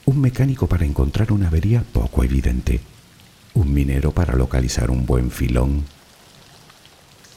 Un 0.05 0.21
mecánico 0.21 0.67
para 0.67 0.85
encontrar 0.85 1.31
una 1.31 1.47
avería 1.47 1.83
poco 1.93 2.23
evidente. 2.23 2.81
Un 3.53 3.73
minero 3.73 4.11
para 4.11 4.35
localizar 4.35 4.91
un 4.91 5.05
buen 5.05 5.31
filón. 5.31 5.85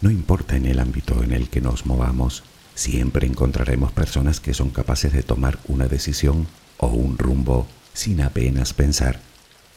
No 0.01 0.11
importa 0.11 0.57
en 0.57 0.67
el 0.67 0.79
ámbito 0.79 1.23
en 1.23 1.33
el 1.33 1.49
que 1.49 1.61
nos 1.61 1.87
movamos, 1.87 2.45
Siempre 2.75 3.27
encontraremos 3.27 3.93
personas 3.93 4.41
que 4.41 4.53
son 4.53 4.71
capaces 4.71 5.13
de 5.13 5.23
tomar 5.23 5.59
una 5.69 5.87
decisión 5.87 6.49
o 6.79 6.89
un 6.89 7.19
rumbo 7.19 7.69
sin 7.93 8.21
apenas 8.21 8.73
pensar, 8.73 9.21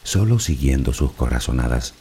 solo 0.02 0.40
siguiendo 0.40 0.92
sus 0.92 1.12
corazonadas. 1.12 1.94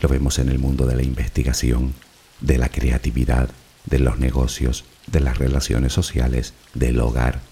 Lo 0.00 0.08
vemos 0.08 0.38
en 0.38 0.48
el 0.48 0.58
mundo 0.58 0.86
de 0.86 0.96
la 0.96 1.02
investigación, 1.02 1.92
de 2.40 2.56
la 2.56 2.70
creatividad, 2.70 3.50
de 3.84 3.98
los 3.98 4.18
negocios, 4.18 4.84
de 5.06 5.20
las 5.20 5.36
relaciones 5.36 5.92
sociales, 5.92 6.54
del 6.72 6.98
hogar 7.00 7.42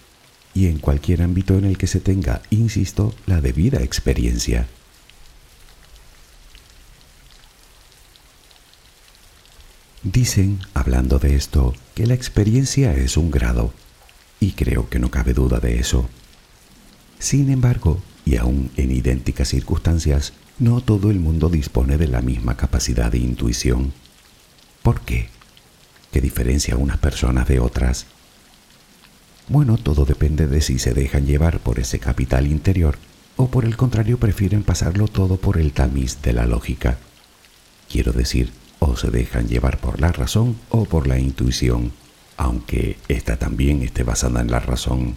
y 0.55 0.67
en 0.67 0.79
cualquier 0.79 1.23
ámbito 1.23 1.57
en 1.57 1.65
el 1.65 1.79
que 1.79 1.87
se 1.87 2.01
tenga, 2.01 2.43
insisto, 2.51 3.15
la 3.27 3.41
debida 3.41 3.83
experiencia. 3.83 4.67
Dicen, 10.03 10.61
hablando 10.75 11.19
de 11.19 11.35
esto, 11.35 11.75
que 11.95 12.07
la 12.07 12.15
experiencia 12.15 12.95
es 12.95 13.17
un 13.17 13.31
grado, 13.31 13.73
y 14.41 14.53
creo 14.53 14.89
que 14.89 14.99
no 14.99 15.11
cabe 15.11 15.35
duda 15.35 15.61
de 15.61 15.79
eso. 15.79 16.09
Sin 17.19 17.51
embargo, 17.51 18.01
y 18.25 18.37
aún 18.37 18.71
en 18.77 18.93
idénticas 18.93 19.49
circunstancias, 19.49 20.33
no 20.59 20.81
todo 20.81 21.11
el 21.11 21.19
mundo 21.19 21.49
dispone 21.49 21.97
de 21.99 22.09
la 22.09 22.21
misma 22.21 22.57
capacidad 22.57 23.11
de 23.11 23.19
intuición. 23.19 23.93
¿Por 24.83 25.01
qué? 25.01 25.29
¿Qué 26.13 26.21
diferencia 26.21 26.77
unas 26.77 26.99
personas 26.99 27.49
de 27.49 27.61
otras? 27.61 28.07
Bueno, 29.49 29.79
todo 29.79 30.05
depende 30.05 30.47
de 30.47 30.61
si 30.61 30.79
se 30.79 30.93
dejan 30.93 31.27
llevar 31.27 31.61
por 31.61 31.79
ese 31.79 31.99
capital 31.99 32.47
interior 32.47 32.99
o 33.37 33.49
por 33.49 33.65
el 33.65 33.77
contrario 33.77 34.19
prefieren 34.19 34.63
pasarlo 34.63 35.09
todo 35.09 35.39
por 35.39 35.59
el 35.59 35.73
tamiz 35.73 36.21
de 36.21 36.35
la 36.35 36.45
lógica. 36.45 36.99
Quiero 37.91 38.13
decir, 38.13 38.53
o 38.79 38.97
se 38.97 39.11
dejan 39.11 39.49
llevar 39.49 39.79
por 39.79 40.01
la 40.01 40.13
razón 40.13 40.57
o 40.69 40.85
por 40.85 41.07
la 41.07 41.19
intuición, 41.19 41.93
aunque 42.37 42.99
ésta 43.09 43.39
también 43.39 43.83
esté 43.83 44.03
basada 44.03 44.43
en 44.43 44.51
la 44.51 44.61
razón. 44.61 45.17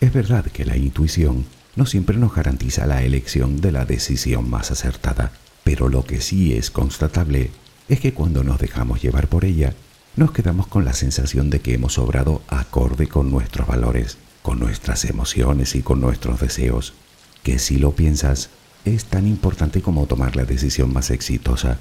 Es 0.00 0.12
verdad 0.12 0.46
que 0.46 0.64
la 0.64 0.76
intuición 0.76 1.44
no 1.76 1.84
siempre 1.84 2.16
nos 2.16 2.34
garantiza 2.34 2.86
la 2.86 3.02
elección 3.02 3.60
de 3.60 3.72
la 3.72 3.84
decisión 3.84 4.48
más 4.48 4.70
acertada, 4.70 5.32
pero 5.64 5.88
lo 5.88 6.04
que 6.04 6.20
sí 6.20 6.54
es 6.54 6.70
constatable 6.70 7.50
es 7.88 8.00
que 8.00 8.14
cuando 8.14 8.42
nos 8.42 8.58
dejamos 8.58 9.02
llevar 9.02 9.28
por 9.28 9.44
ella, 9.44 9.74
nos 10.16 10.30
quedamos 10.30 10.68
con 10.68 10.84
la 10.84 10.92
sensación 10.92 11.50
de 11.50 11.60
que 11.60 11.74
hemos 11.74 11.98
obrado 11.98 12.42
acorde 12.48 13.08
con 13.08 13.30
nuestros 13.30 13.66
valores, 13.66 14.16
con 14.42 14.60
nuestras 14.60 15.04
emociones 15.04 15.74
y 15.74 15.82
con 15.82 16.00
nuestros 16.00 16.40
deseos, 16.40 16.94
que 17.42 17.58
si 17.58 17.78
lo 17.78 17.92
piensas, 17.92 18.50
es 18.84 19.06
tan 19.06 19.26
importante 19.26 19.82
como 19.82 20.06
tomar 20.06 20.36
la 20.36 20.44
decisión 20.44 20.92
más 20.92 21.10
exitosa, 21.10 21.78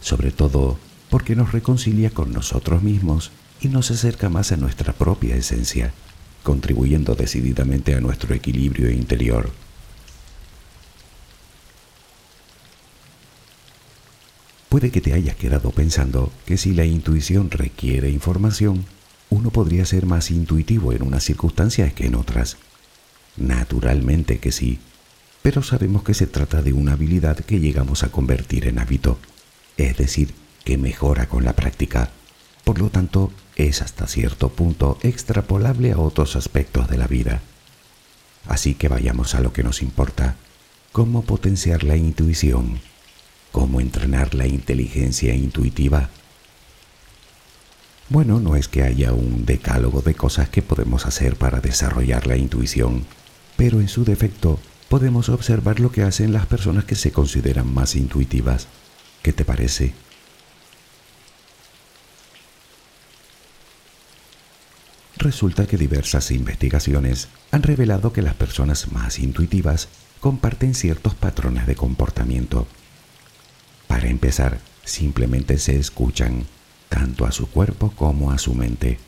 sobre 0.00 0.30
todo 0.30 0.78
porque 1.10 1.36
nos 1.36 1.52
reconcilia 1.52 2.10
con 2.10 2.32
nosotros 2.32 2.82
mismos 2.82 3.32
y 3.60 3.68
nos 3.68 3.90
acerca 3.90 4.28
más 4.28 4.52
a 4.52 4.56
nuestra 4.56 4.92
propia 4.92 5.36
esencia, 5.36 5.92
contribuyendo 6.44 7.14
decididamente 7.14 7.94
a 7.94 8.00
nuestro 8.00 8.34
equilibrio 8.34 8.90
interior. 8.90 9.50
Puede 14.68 14.90
que 14.90 15.00
te 15.00 15.14
hayas 15.14 15.36
quedado 15.36 15.70
pensando 15.70 16.30
que 16.44 16.58
si 16.58 16.74
la 16.74 16.84
intuición 16.84 17.50
requiere 17.50 18.10
información, 18.10 18.84
uno 19.30 19.50
podría 19.50 19.86
ser 19.86 20.04
más 20.04 20.30
intuitivo 20.30 20.92
en 20.92 21.02
unas 21.02 21.24
circunstancias 21.24 21.92
que 21.94 22.06
en 22.06 22.14
otras. 22.14 22.58
Naturalmente 23.36 24.38
que 24.38 24.52
sí, 24.52 24.78
pero 25.40 25.62
sabemos 25.62 26.02
que 26.02 26.12
se 26.12 26.26
trata 26.26 26.60
de 26.60 26.74
una 26.74 26.92
habilidad 26.92 27.38
que 27.38 27.60
llegamos 27.60 28.02
a 28.02 28.10
convertir 28.10 28.66
en 28.66 28.78
hábito, 28.78 29.18
es 29.78 29.96
decir, 29.96 30.34
que 30.64 30.76
mejora 30.76 31.28
con 31.28 31.44
la 31.44 31.54
práctica. 31.54 32.10
Por 32.64 32.78
lo 32.78 32.90
tanto, 32.90 33.32
es 33.56 33.80
hasta 33.80 34.06
cierto 34.06 34.50
punto 34.50 34.98
extrapolable 35.02 35.92
a 35.92 35.98
otros 35.98 36.36
aspectos 36.36 36.88
de 36.88 36.98
la 36.98 37.06
vida. 37.06 37.40
Así 38.46 38.74
que 38.74 38.88
vayamos 38.88 39.34
a 39.34 39.40
lo 39.40 39.54
que 39.54 39.62
nos 39.62 39.80
importa, 39.80 40.36
cómo 40.92 41.22
potenciar 41.22 41.84
la 41.84 41.96
intuición 41.96 42.80
¿Cómo 43.58 43.80
entrenar 43.80 44.36
la 44.36 44.46
inteligencia 44.46 45.34
intuitiva? 45.34 46.10
Bueno, 48.08 48.38
no 48.38 48.54
es 48.54 48.68
que 48.68 48.84
haya 48.84 49.12
un 49.12 49.46
decálogo 49.46 50.00
de 50.00 50.14
cosas 50.14 50.48
que 50.48 50.62
podemos 50.62 51.06
hacer 51.06 51.34
para 51.34 51.60
desarrollar 51.60 52.28
la 52.28 52.36
intuición, 52.36 53.04
pero 53.56 53.80
en 53.80 53.88
su 53.88 54.04
defecto 54.04 54.60
podemos 54.88 55.28
observar 55.28 55.80
lo 55.80 55.90
que 55.90 56.04
hacen 56.04 56.32
las 56.32 56.46
personas 56.46 56.84
que 56.84 56.94
se 56.94 57.10
consideran 57.10 57.74
más 57.74 57.96
intuitivas. 57.96 58.68
¿Qué 59.22 59.32
te 59.32 59.44
parece? 59.44 59.92
Resulta 65.16 65.66
que 65.66 65.76
diversas 65.76 66.30
investigaciones 66.30 67.26
han 67.50 67.64
revelado 67.64 68.12
que 68.12 68.22
las 68.22 68.34
personas 68.34 68.92
más 68.92 69.18
intuitivas 69.18 69.88
comparten 70.20 70.76
ciertos 70.76 71.16
patrones 71.16 71.66
de 71.66 71.74
comportamiento 71.74 72.68
para 73.88 74.08
empezar, 74.08 74.60
simplemente 74.84 75.58
se 75.58 75.76
escuchan, 75.76 76.46
tanto 76.88 77.26
a 77.26 77.32
su 77.32 77.50
cuerpo 77.50 77.90
como 77.96 78.30
a 78.30 78.38
su 78.38 78.54
mente. 78.54 78.98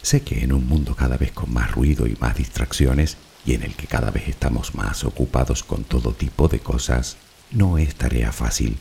Sé 0.00 0.22
que 0.22 0.42
en 0.42 0.52
un 0.52 0.66
mundo 0.66 0.94
cada 0.94 1.18
vez 1.18 1.32
con 1.32 1.52
más 1.52 1.72
ruido 1.72 2.06
y 2.06 2.16
más 2.20 2.36
distracciones, 2.36 3.16
y 3.44 3.54
en 3.54 3.62
el 3.62 3.74
que 3.74 3.86
cada 3.86 4.10
vez 4.10 4.28
estamos 4.28 4.74
más 4.74 5.04
ocupados 5.04 5.62
con 5.62 5.84
todo 5.84 6.12
tipo 6.12 6.48
de 6.48 6.60
cosas, 6.60 7.16
no 7.50 7.76
es 7.78 7.94
tarea 7.94 8.32
fácil. 8.32 8.78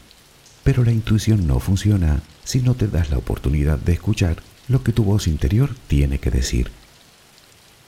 Pero 0.64 0.84
la 0.84 0.92
intuición 0.92 1.46
no 1.46 1.60
funciona 1.60 2.22
si 2.44 2.62
no 2.62 2.76
te 2.76 2.88
das 2.88 3.10
la 3.10 3.18
oportunidad 3.18 3.78
de 3.78 3.94
escuchar 3.94 4.42
lo 4.68 4.84
que 4.84 4.94
tu 4.94 5.04
voz 5.04 5.28
interior 5.28 5.76
tiene 5.88 6.20
que 6.20 6.32
decir. 6.32 6.72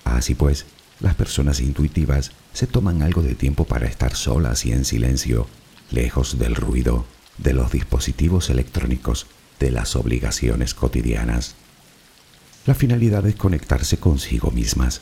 Así 0.03 0.35
pues, 0.35 0.65
las 0.99 1.15
personas 1.15 1.59
intuitivas 1.59 2.31
se 2.53 2.67
toman 2.67 3.01
algo 3.01 3.21
de 3.21 3.35
tiempo 3.35 3.65
para 3.65 3.87
estar 3.87 4.15
solas 4.15 4.65
y 4.65 4.71
en 4.71 4.85
silencio 4.85 5.47
lejos 5.91 6.39
del 6.39 6.55
ruido, 6.55 7.05
de 7.37 7.53
los 7.53 7.71
dispositivos 7.71 8.49
electrónicos, 8.49 9.27
de 9.59 9.71
las 9.71 9.95
obligaciones 9.95 10.73
cotidianas. 10.73 11.55
La 12.65 12.75
finalidad 12.75 13.25
es 13.25 13.35
conectarse 13.35 13.97
consigo 13.97 14.51
mismas. 14.51 15.01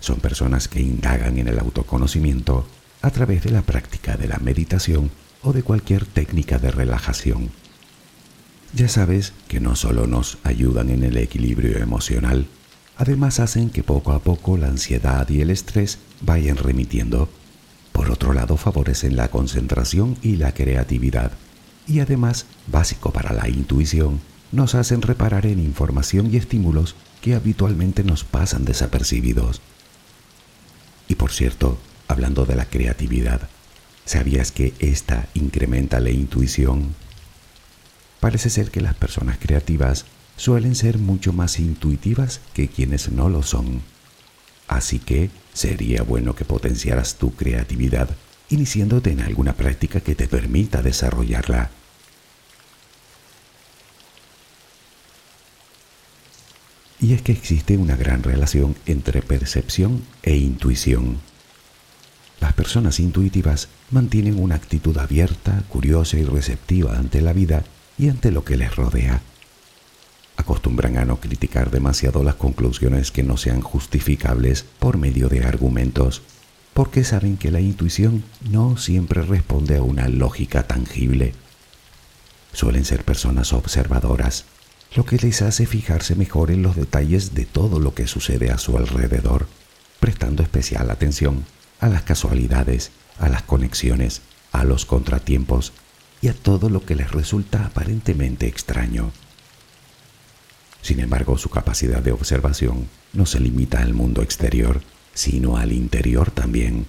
Son 0.00 0.20
personas 0.20 0.68
que 0.68 0.80
indagan 0.80 1.38
en 1.38 1.48
el 1.48 1.58
autoconocimiento 1.58 2.66
a 3.02 3.10
través 3.10 3.42
de 3.42 3.50
la 3.50 3.62
práctica 3.62 4.16
de 4.16 4.28
la 4.28 4.38
meditación 4.38 5.10
o 5.42 5.52
de 5.52 5.62
cualquier 5.62 6.06
técnica 6.06 6.58
de 6.58 6.70
relajación. 6.70 7.50
Ya 8.74 8.88
sabes 8.88 9.32
que 9.48 9.60
no 9.60 9.76
solo 9.76 10.06
nos 10.06 10.38
ayudan 10.44 10.88
en 10.88 11.02
el 11.02 11.16
equilibrio 11.18 11.78
emocional, 11.78 12.46
además 12.96 13.40
hacen 13.40 13.68
que 13.68 13.82
poco 13.82 14.12
a 14.12 14.20
poco 14.20 14.56
la 14.56 14.68
ansiedad 14.68 15.28
y 15.28 15.40
el 15.40 15.50
estrés 15.50 15.98
vayan 16.20 16.56
remitiendo 16.56 17.28
por 17.92 18.10
otro 18.10 18.32
lado, 18.32 18.56
favorecen 18.56 19.16
la 19.16 19.28
concentración 19.28 20.16
y 20.22 20.36
la 20.36 20.52
creatividad. 20.52 21.32
Y 21.86 22.00
además, 22.00 22.46
básico 22.66 23.12
para 23.12 23.32
la 23.32 23.48
intuición, 23.48 24.20
nos 24.50 24.74
hacen 24.74 25.02
reparar 25.02 25.46
en 25.46 25.58
información 25.58 26.32
y 26.32 26.36
estímulos 26.36 26.94
que 27.20 27.34
habitualmente 27.34 28.04
nos 28.04 28.24
pasan 28.24 28.64
desapercibidos. 28.64 29.60
Y 31.08 31.14
por 31.14 31.32
cierto, 31.32 31.78
hablando 32.08 32.46
de 32.46 32.56
la 32.56 32.66
creatividad, 32.66 33.48
¿sabías 34.04 34.52
que 34.52 34.74
esta 34.78 35.28
incrementa 35.34 36.00
la 36.00 36.10
intuición? 36.10 36.94
Parece 38.20 38.50
ser 38.50 38.70
que 38.70 38.80
las 38.80 38.94
personas 38.94 39.38
creativas 39.38 40.04
suelen 40.36 40.74
ser 40.74 40.98
mucho 40.98 41.32
más 41.32 41.58
intuitivas 41.58 42.40
que 42.54 42.68
quienes 42.68 43.10
no 43.10 43.28
lo 43.28 43.42
son. 43.42 43.82
Así 44.68 44.98
que 44.98 45.30
sería 45.52 46.02
bueno 46.02 46.34
que 46.34 46.44
potenciaras 46.44 47.16
tu 47.16 47.34
creatividad 47.34 48.10
iniciándote 48.50 49.10
en 49.10 49.20
alguna 49.20 49.54
práctica 49.54 50.00
que 50.00 50.14
te 50.14 50.28
permita 50.28 50.82
desarrollarla. 50.82 51.70
Y 57.00 57.14
es 57.14 57.22
que 57.22 57.32
existe 57.32 57.76
una 57.78 57.96
gran 57.96 58.22
relación 58.22 58.76
entre 58.86 59.22
percepción 59.22 60.04
e 60.22 60.36
intuición. 60.36 61.18
Las 62.40 62.52
personas 62.52 63.00
intuitivas 63.00 63.68
mantienen 63.90 64.38
una 64.38 64.54
actitud 64.56 64.96
abierta, 64.98 65.64
curiosa 65.68 66.18
y 66.18 66.24
receptiva 66.24 66.96
ante 66.96 67.20
la 67.20 67.32
vida 67.32 67.64
y 67.98 68.08
ante 68.08 68.30
lo 68.30 68.44
que 68.44 68.56
les 68.56 68.74
rodea 68.76 69.22
acostumbran 70.42 70.98
a 70.98 71.04
no 71.04 71.18
criticar 71.18 71.70
demasiado 71.70 72.22
las 72.22 72.34
conclusiones 72.34 73.10
que 73.10 73.22
no 73.22 73.36
sean 73.36 73.62
justificables 73.62 74.64
por 74.78 74.98
medio 74.98 75.28
de 75.28 75.44
argumentos, 75.44 76.22
porque 76.74 77.04
saben 77.04 77.36
que 77.36 77.50
la 77.50 77.60
intuición 77.60 78.24
no 78.50 78.76
siempre 78.76 79.22
responde 79.22 79.76
a 79.76 79.82
una 79.82 80.08
lógica 80.08 80.64
tangible. 80.64 81.34
Suelen 82.52 82.84
ser 82.84 83.04
personas 83.04 83.52
observadoras, 83.52 84.44
lo 84.94 85.06
que 85.06 85.16
les 85.16 85.40
hace 85.42 85.64
fijarse 85.64 86.14
mejor 86.14 86.50
en 86.50 86.62
los 86.62 86.76
detalles 86.76 87.34
de 87.34 87.46
todo 87.46 87.80
lo 87.80 87.94
que 87.94 88.06
sucede 88.06 88.50
a 88.50 88.58
su 88.58 88.76
alrededor, 88.76 89.46
prestando 90.00 90.42
especial 90.42 90.90
atención 90.90 91.44
a 91.80 91.88
las 91.88 92.02
casualidades, 92.02 92.90
a 93.18 93.28
las 93.28 93.42
conexiones, 93.42 94.22
a 94.50 94.64
los 94.64 94.84
contratiempos 94.84 95.72
y 96.20 96.28
a 96.28 96.34
todo 96.34 96.68
lo 96.68 96.84
que 96.84 96.94
les 96.94 97.10
resulta 97.10 97.66
aparentemente 97.66 98.46
extraño. 98.46 99.12
Sin 100.82 100.98
embargo, 100.98 101.38
su 101.38 101.48
capacidad 101.48 102.02
de 102.02 102.12
observación 102.12 102.88
no 103.12 103.24
se 103.24 103.38
limita 103.38 103.80
al 103.80 103.94
mundo 103.94 104.20
exterior, 104.20 104.82
sino 105.14 105.56
al 105.56 105.72
interior 105.72 106.32
también. 106.32 106.86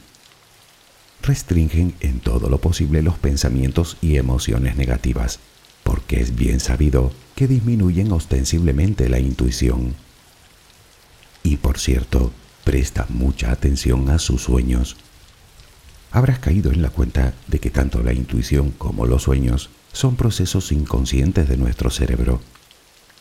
Restringen 1.22 1.94
en 2.00 2.20
todo 2.20 2.50
lo 2.50 2.58
posible 2.58 3.04
los 3.04 3.18
pensamientos 3.18 3.98
y 4.02 4.18
emociones 4.18 4.76
negativas, 4.76 5.40
porque 5.84 6.20
es 6.20 6.36
bien 6.36 6.60
sabido 6.60 7.14
que 7.36 7.48
disminuyen 7.48 8.12
ostensiblemente 8.12 9.10
la 9.10 9.20
intuición. 9.20 9.94
Y 11.44 11.58
por 11.58 11.78
cierto, 11.78 12.32
presta 12.64 13.06
mucha 13.10 13.52
atención 13.52 14.10
a 14.10 14.18
sus 14.18 14.42
sueños. 14.42 14.98
Habrás 16.12 16.40
caído 16.40 16.72
en 16.72 16.82
la 16.82 16.90
cuenta 16.90 17.34
de 17.48 17.60
que 17.60 17.70
tanto 17.70 18.02
la 18.02 18.14
intuición 18.14 18.72
como 18.72 19.06
los 19.06 19.24
sueños 19.24 19.70
son 19.92 20.16
procesos 20.16 20.72
inconscientes 20.72 21.48
de 21.48 21.58
nuestro 21.58 21.90
cerebro 21.90 22.42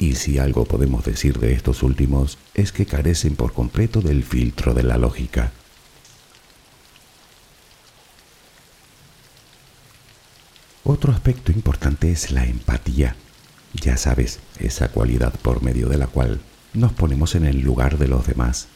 y 0.02 0.16
si 0.16 0.36
algo 0.38 0.64
podemos 0.64 1.04
decir 1.04 1.38
de 1.38 1.52
estos 1.52 1.84
últimos 1.84 2.36
es 2.54 2.72
que 2.72 2.86
carecen 2.86 3.36
por 3.36 3.52
completo 3.52 4.00
del 4.00 4.24
filtro 4.24 4.74
de 4.74 4.82
la 4.82 4.98
lógica. 4.98 5.52
Otro 10.82 11.12
aspecto 11.12 11.52
importante 11.52 12.10
es 12.10 12.32
la 12.32 12.44
empatía. 12.44 13.14
Ya 13.74 13.96
sabes, 13.96 14.40
esa 14.58 14.88
cualidad 14.88 15.34
por 15.40 15.62
medio 15.62 15.88
de 15.88 15.98
la 15.98 16.08
cual 16.08 16.40
nos 16.74 16.92
ponemos 16.92 17.36
en 17.36 17.44
el 17.44 17.60
lugar 17.60 17.96
de 17.96 18.08
los 18.08 18.26
demás. 18.26 18.66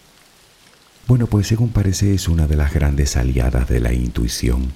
Bueno, 1.08 1.26
pues 1.26 1.48
según 1.48 1.70
parece 1.70 2.14
es 2.14 2.28
una 2.28 2.46
de 2.46 2.54
las 2.54 2.72
grandes 2.72 3.16
aliadas 3.16 3.68
de 3.68 3.80
la 3.80 3.92
intuición 3.92 4.72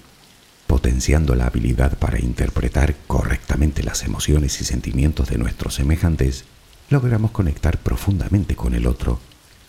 potenciando 0.71 1.35
la 1.35 1.47
habilidad 1.47 1.99
para 1.99 2.21
interpretar 2.21 2.95
correctamente 3.09 3.83
las 3.83 4.05
emociones 4.05 4.61
y 4.61 4.65
sentimientos 4.65 5.29
de 5.29 5.37
nuestros 5.37 5.75
semejantes, 5.75 6.45
logramos 6.91 7.33
conectar 7.33 7.79
profundamente 7.79 8.55
con 8.55 8.75
el 8.75 8.87
otro, 8.87 9.19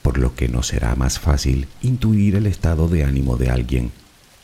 por 0.03 0.19
lo 0.19 0.35
que 0.35 0.47
nos 0.47 0.67
será 0.67 0.95
más 0.95 1.17
fácil 1.17 1.67
intuir 1.81 2.35
el 2.35 2.45
estado 2.45 2.87
de 2.87 3.03
ánimo 3.03 3.35
de 3.35 3.49
alguien, 3.49 3.91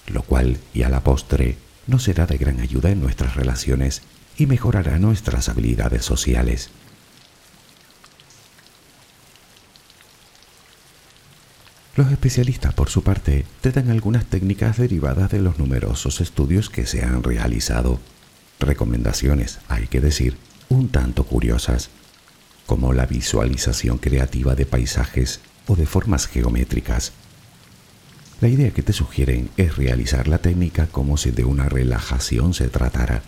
lo 0.08 0.24
cual, 0.24 0.58
y 0.74 0.82
a 0.82 0.90
la 0.90 1.04
postre, 1.04 1.58
nos 1.86 2.02
será 2.02 2.26
de 2.26 2.40
gran 2.40 2.60
ayuda 2.60 2.90
en 2.90 3.02
nuestras 3.02 3.36
relaciones 3.36 4.02
y 4.36 4.48
mejorará 4.48 4.98
nuestras 4.98 5.50
habilidades 5.50 6.06
sociales. 6.06 6.72
Los 11.98 12.12
especialistas, 12.12 12.76
por 12.76 12.90
su 12.90 13.02
parte, 13.02 13.44
te 13.62 13.72
dan 13.72 13.90
algunas 13.90 14.24
técnicas 14.24 14.78
derivadas 14.78 15.32
de 15.32 15.40
los 15.40 15.58
numerosos 15.58 16.22
estudios 16.22 16.70
que 16.70 16.86
se 16.86 17.04
han 17.04 17.24
realizado. 17.24 18.00
Recomendaciones, 18.60 19.58
hay 19.68 19.88
que 19.88 20.00
decir, 20.00 20.38
un 20.70 20.90
tanto 20.90 21.24
curiosas, 21.24 21.90
como 22.68 22.94
la 22.94 23.08
visualización 23.08 23.98
creativa 23.98 24.54
de 24.54 24.68
paisajes 24.68 25.40
o 25.66 25.76
de 25.76 25.88
formas 25.88 26.28
geométricas. 26.28 27.14
La 28.42 28.48
idea 28.48 28.70
que 28.70 28.84
te 28.84 28.94
sugieren 28.94 29.50
es 29.58 29.76
realizar 29.76 30.28
la 30.28 30.38
técnica 30.38 30.86
como 30.86 31.18
si 31.18 31.32
de 31.32 31.46
una 31.46 31.68
relajación 31.68 32.54
se 32.54 32.68
tratara. 32.68 33.24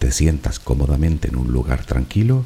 Te 0.00 0.10
sientas 0.10 0.58
cómodamente 0.58 1.28
en 1.28 1.36
un 1.36 1.52
lugar 1.52 1.84
tranquilo, 1.84 2.44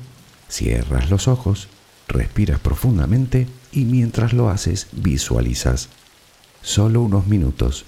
cierras 0.51 1.09
los 1.09 1.27
ojos, 1.27 1.69
respiras 2.09 2.61
profundamente 2.61 3.47
y 3.73 3.85
mientras 3.85 4.33
lo 4.33 4.49
haces 4.49 4.89
visualizas. 4.93 5.89
Solo 6.63 7.03
unos 7.03 7.27
minutos. 7.27 7.85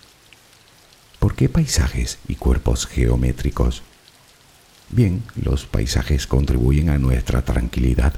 ¿Por 1.18 1.34
qué 1.34 1.48
paisajes 1.48 2.18
y 2.28 2.36
cuerpos 2.36 2.86
geométricos? 2.86 3.82
Bien, 4.90 5.22
los 5.34 5.66
paisajes 5.66 6.26
contribuyen 6.26 6.90
a 6.90 6.98
nuestra 6.98 7.42
tranquilidad 7.42 8.14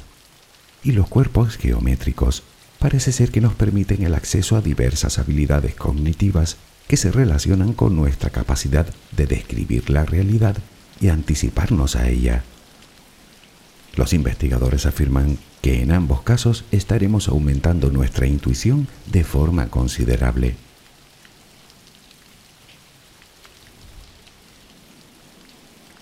y 0.83 0.93
los 0.93 1.09
cuerpos 1.09 1.57
geométricos 1.57 2.43
parece 2.79 3.13
ser 3.13 3.31
que 3.31 3.41
nos 3.41 3.55
permiten 3.55 4.03
el 4.03 4.15
acceso 4.15 4.57
a 4.57 4.63
diversas 4.63 5.19
habilidades 5.19 5.75
cognitivas 5.75 6.57
que 6.89 6.97
se 6.97 7.11
relacionan 7.11 7.73
con 7.73 7.97
nuestra 7.97 8.31
capacidad 8.31 8.87
de 9.13 9.27
describir 9.27 9.91
la 9.91 10.05
realidad 10.05 10.57
y 11.01 11.09
anticiparnos 11.09 11.97
a 11.97 12.09
ella. 12.09 12.43
Los 13.97 14.13
investigadores 14.13 14.87
afirman 14.87 15.39
que 15.61 15.83
en 15.83 15.93
ambos 15.93 16.23
casos 16.23 16.65
estaremos 16.71 17.29
aumentando 17.29 17.91
nuestra 17.91 18.27
intuición 18.27 18.89
de 19.07 19.25
forma 19.25 19.69
considerable. 19.69 20.57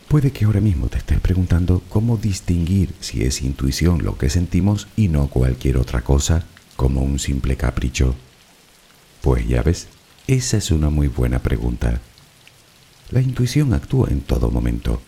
Puede 0.09 0.31
que 0.31 0.47
ahora 0.47 0.61
mismo 0.61 0.89
te 0.89 0.97
estés 0.97 1.21
preguntando 1.21 1.83
cómo 1.91 2.17
distinguir 2.17 2.95
si 2.99 3.25
es 3.25 3.43
intuición 3.43 4.03
lo 4.03 4.17
que 4.17 4.31
sentimos 4.31 4.89
y 4.97 5.09
no 5.09 5.29
cualquier 5.29 5.77
otra 5.77 6.01
cosa, 6.01 6.45
como 6.77 7.03
un 7.03 7.19
simple 7.19 7.57
capricho. 7.57 8.15
Pues 9.21 9.47
ya 9.47 9.63
ves, 9.63 9.89
esa 10.27 10.57
es 10.57 10.71
una 10.71 10.89
muy 10.89 11.09
buena 11.09 11.41
pregunta. 11.41 12.01
La 13.11 13.21
intuición 13.21 13.75
actúa 13.75 14.09
en 14.11 14.23
todo 14.23 14.51
momento, 14.51 15.03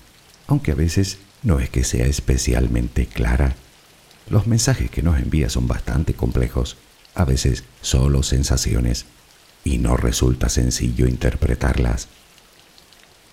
aunque 0.46 0.72
a 0.72 0.74
veces 0.74 1.18
no 1.42 1.60
es 1.60 1.70
que 1.70 1.84
sea 1.84 2.04
especialmente 2.04 3.06
clara. 3.06 3.56
Los 4.28 4.46
mensajes 4.46 4.90
que 4.90 5.02
nos 5.02 5.18
envía 5.18 5.48
son 5.48 5.66
bastante 5.66 6.14
complejos, 6.14 6.76
a 7.14 7.24
veces 7.24 7.64
solo 7.80 8.22
sensaciones, 8.22 9.06
y 9.64 9.78
no 9.78 9.96
resulta 9.96 10.48
sencillo 10.48 11.06
interpretarlas. 11.06 12.08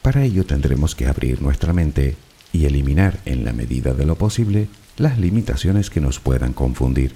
Para 0.01 0.23
ello 0.23 0.45
tendremos 0.45 0.95
que 0.95 1.07
abrir 1.07 1.41
nuestra 1.41 1.73
mente 1.73 2.15
y 2.53 2.65
eliminar 2.65 3.19
en 3.25 3.43
la 3.43 3.53
medida 3.53 3.93
de 3.93 4.05
lo 4.05 4.15
posible 4.15 4.67
las 4.97 5.17
limitaciones 5.17 5.89
que 5.89 6.01
nos 6.01 6.19
puedan 6.19 6.53
confundir. 6.53 7.13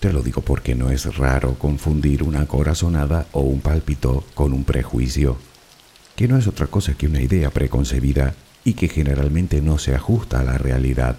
Te 0.00 0.12
lo 0.12 0.22
digo 0.22 0.40
porque 0.40 0.74
no 0.74 0.90
es 0.90 1.16
raro 1.16 1.58
confundir 1.58 2.22
una 2.22 2.46
corazonada 2.46 3.26
o 3.32 3.40
un 3.40 3.60
pálpito 3.60 4.24
con 4.34 4.54
un 4.54 4.64
prejuicio, 4.64 5.36
que 6.16 6.26
no 6.26 6.38
es 6.38 6.46
otra 6.46 6.66
cosa 6.66 6.94
que 6.94 7.06
una 7.06 7.20
idea 7.20 7.50
preconcebida 7.50 8.34
y 8.64 8.72
que 8.72 8.88
generalmente 8.88 9.60
no 9.60 9.78
se 9.78 9.94
ajusta 9.94 10.40
a 10.40 10.44
la 10.44 10.58
realidad. 10.58 11.16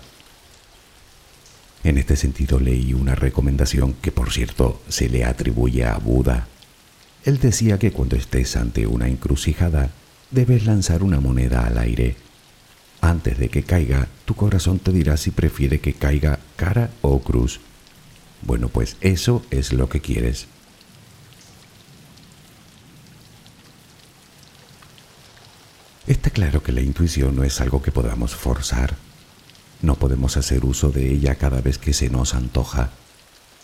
En 1.83 1.97
este 1.97 2.15
sentido 2.15 2.59
leí 2.59 2.93
una 2.93 3.15
recomendación 3.15 3.93
que 3.93 4.11
por 4.11 4.31
cierto 4.31 4.81
se 4.87 5.09
le 5.09 5.25
atribuye 5.25 5.85
a 5.85 5.97
Buda. 5.97 6.47
Él 7.23 7.39
decía 7.39 7.79
que 7.79 7.91
cuando 7.91 8.15
estés 8.15 8.55
ante 8.55 8.85
una 8.85 9.07
encrucijada 9.07 9.89
debes 10.29 10.65
lanzar 10.65 11.03
una 11.03 11.19
moneda 11.19 11.65
al 11.65 11.77
aire. 11.77 12.15
Antes 13.01 13.39
de 13.39 13.49
que 13.49 13.63
caiga, 13.63 14.07
tu 14.25 14.35
corazón 14.35 14.77
te 14.79 14.91
dirá 14.91 15.17
si 15.17 15.31
prefiere 15.31 15.79
que 15.79 15.93
caiga 15.93 16.39
cara 16.55 16.91
o 17.01 17.19
cruz. 17.19 17.59
Bueno, 18.43 18.69
pues 18.69 18.97
eso 19.01 19.43
es 19.49 19.73
lo 19.73 19.89
que 19.89 20.01
quieres. 20.01 20.47
Está 26.07 26.29
claro 26.29 26.61
que 26.61 26.71
la 26.71 26.81
intuición 26.81 27.35
no 27.35 27.43
es 27.43 27.59
algo 27.61 27.81
que 27.81 27.91
podamos 27.91 28.35
forzar. 28.35 28.95
No 29.81 29.95
podemos 29.95 30.37
hacer 30.37 30.65
uso 30.65 30.91
de 30.91 31.11
ella 31.11 31.35
cada 31.35 31.61
vez 31.61 31.77
que 31.77 31.93
se 31.93 32.09
nos 32.09 32.35
antoja. 32.35 32.91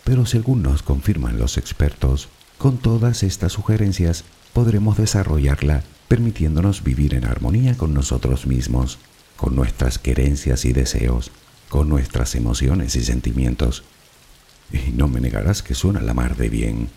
Pero 0.04 0.26
según 0.26 0.62
nos 0.62 0.82
confirman 0.82 1.38
los 1.38 1.58
expertos, 1.58 2.28
con 2.56 2.78
todas 2.78 3.22
estas 3.22 3.52
sugerencias 3.52 4.24
podremos 4.52 4.96
desarrollarla 4.96 5.84
permitiéndonos 6.08 6.82
vivir 6.82 7.14
en 7.14 7.26
armonía 7.26 7.76
con 7.76 7.94
nosotros 7.94 8.46
mismos, 8.46 8.98
con 9.36 9.54
nuestras 9.54 9.98
querencias 9.98 10.64
y 10.64 10.72
deseos, 10.72 11.30
con 11.68 11.88
nuestras 11.88 12.34
emociones 12.34 12.96
y 12.96 13.04
sentimientos. 13.04 13.84
Y 14.72 14.90
no 14.92 15.06
me 15.06 15.20
negarás 15.20 15.62
que 15.62 15.74
suena 15.74 16.00
la 16.00 16.14
mar 16.14 16.36
de 16.36 16.48
bien. 16.48 16.88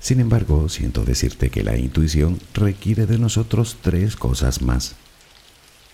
Sin 0.00 0.20
embargo, 0.20 0.68
siento 0.68 1.04
decirte 1.04 1.50
que 1.50 1.62
la 1.62 1.76
intuición 1.76 2.40
requiere 2.54 3.06
de 3.06 3.18
nosotros 3.18 3.76
tres 3.80 4.16
cosas 4.16 4.62
más. 4.62 4.96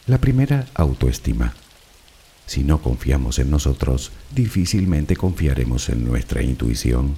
La 0.07 0.19
primera, 0.19 0.67
autoestima. 0.75 1.55
Si 2.47 2.63
no 2.63 2.81
confiamos 2.81 3.39
en 3.39 3.51
nosotros, 3.51 4.13
difícilmente 4.35 5.17
confiaremos 5.17 5.89
en 5.89 6.05
nuestra 6.05 6.43
intuición. 6.43 7.17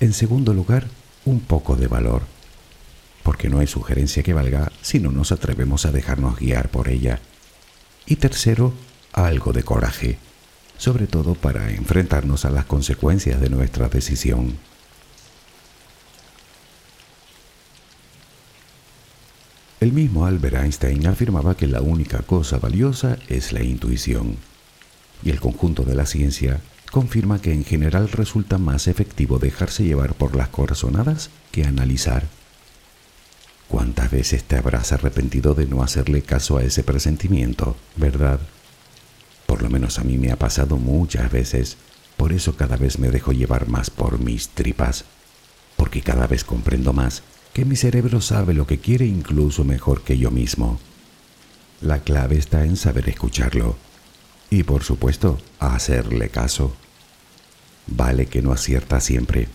En 0.00 0.14
segundo 0.14 0.54
lugar, 0.54 0.86
un 1.24 1.40
poco 1.40 1.76
de 1.76 1.86
valor, 1.86 2.22
porque 3.22 3.48
no 3.48 3.58
hay 3.58 3.66
sugerencia 3.66 4.22
que 4.22 4.32
valga 4.32 4.72
si 4.80 4.98
no 4.98 5.12
nos 5.12 5.32
atrevemos 5.32 5.86
a 5.86 5.92
dejarnos 5.92 6.38
guiar 6.38 6.70
por 6.70 6.88
ella. 6.88 7.20
Y 8.06 8.16
tercero, 8.16 8.72
algo 9.12 9.52
de 9.52 9.62
coraje, 9.62 10.18
sobre 10.78 11.06
todo 11.06 11.34
para 11.34 11.70
enfrentarnos 11.70 12.44
a 12.44 12.50
las 12.50 12.64
consecuencias 12.64 13.40
de 13.40 13.50
nuestra 13.50 13.88
decisión. 13.88 14.56
El 19.82 19.92
mismo 19.92 20.26
Albert 20.26 20.54
Einstein 20.54 21.08
afirmaba 21.08 21.56
que 21.56 21.66
la 21.66 21.82
única 21.82 22.20
cosa 22.22 22.60
valiosa 22.60 23.18
es 23.28 23.50
la 23.50 23.64
intuición, 23.64 24.36
y 25.24 25.30
el 25.30 25.40
conjunto 25.40 25.82
de 25.82 25.96
la 25.96 26.06
ciencia 26.06 26.60
confirma 26.92 27.40
que 27.40 27.52
en 27.52 27.64
general 27.64 28.08
resulta 28.08 28.58
más 28.58 28.86
efectivo 28.86 29.40
dejarse 29.40 29.82
llevar 29.82 30.14
por 30.14 30.36
las 30.36 30.50
corazonadas 30.50 31.30
que 31.50 31.64
analizar. 31.64 32.28
¿Cuántas 33.66 34.12
veces 34.12 34.44
te 34.44 34.56
habrás 34.56 34.92
arrepentido 34.92 35.56
de 35.56 35.66
no 35.66 35.82
hacerle 35.82 36.22
caso 36.22 36.58
a 36.58 36.62
ese 36.62 36.84
presentimiento, 36.84 37.74
verdad? 37.96 38.38
Por 39.46 39.62
lo 39.62 39.68
menos 39.68 39.98
a 39.98 40.04
mí 40.04 40.16
me 40.16 40.30
ha 40.30 40.36
pasado 40.36 40.76
muchas 40.76 41.32
veces, 41.32 41.76
por 42.16 42.32
eso 42.32 42.54
cada 42.54 42.76
vez 42.76 43.00
me 43.00 43.10
dejo 43.10 43.32
llevar 43.32 43.66
más 43.66 43.90
por 43.90 44.20
mis 44.20 44.50
tripas, 44.50 45.06
porque 45.76 46.02
cada 46.02 46.28
vez 46.28 46.44
comprendo 46.44 46.92
más 46.92 47.24
que 47.52 47.64
mi 47.64 47.76
cerebro 47.76 48.20
sabe 48.20 48.54
lo 48.54 48.66
que 48.66 48.78
quiere 48.78 49.06
incluso 49.06 49.64
mejor 49.64 50.02
que 50.02 50.16
yo 50.16 50.30
mismo. 50.30 50.80
La 51.80 52.00
clave 52.00 52.38
está 52.38 52.64
en 52.64 52.76
saber 52.76 53.08
escucharlo 53.08 53.76
y 54.50 54.62
por 54.62 54.84
supuesto 54.84 55.38
hacerle 55.58 56.28
caso. 56.30 56.74
Vale 57.86 58.26
que 58.26 58.42
no 58.42 58.52
acierta 58.52 59.00
siempre, 59.00 59.48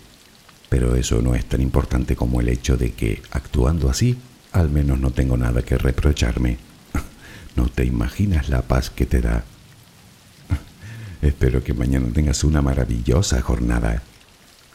pero 0.68 0.94
eso 0.94 1.22
no 1.22 1.34
es 1.34 1.46
tan 1.46 1.60
importante 1.60 2.14
como 2.14 2.40
el 2.40 2.48
hecho 2.48 2.76
de 2.76 2.92
que, 2.92 3.22
actuando 3.30 3.90
así, 3.90 4.18
al 4.52 4.70
menos 4.70 5.00
no 5.00 5.10
tengo 5.10 5.36
nada 5.36 5.62
que 5.62 5.78
reprocharme. 5.78 6.58
No 7.56 7.68
te 7.68 7.84
imaginas 7.84 8.48
la 8.50 8.62
paz 8.62 8.88
que 8.88 9.04
te 9.04 9.20
da. 9.20 9.42
Espero 11.22 11.64
que 11.64 11.74
mañana 11.74 12.06
tengas 12.12 12.44
una 12.44 12.62
maravillosa 12.62 13.40
jornada. 13.40 14.04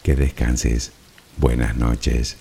Que 0.02 0.14
descanses. 0.14 0.92
Buenas 1.38 1.76
noches. 1.76 2.36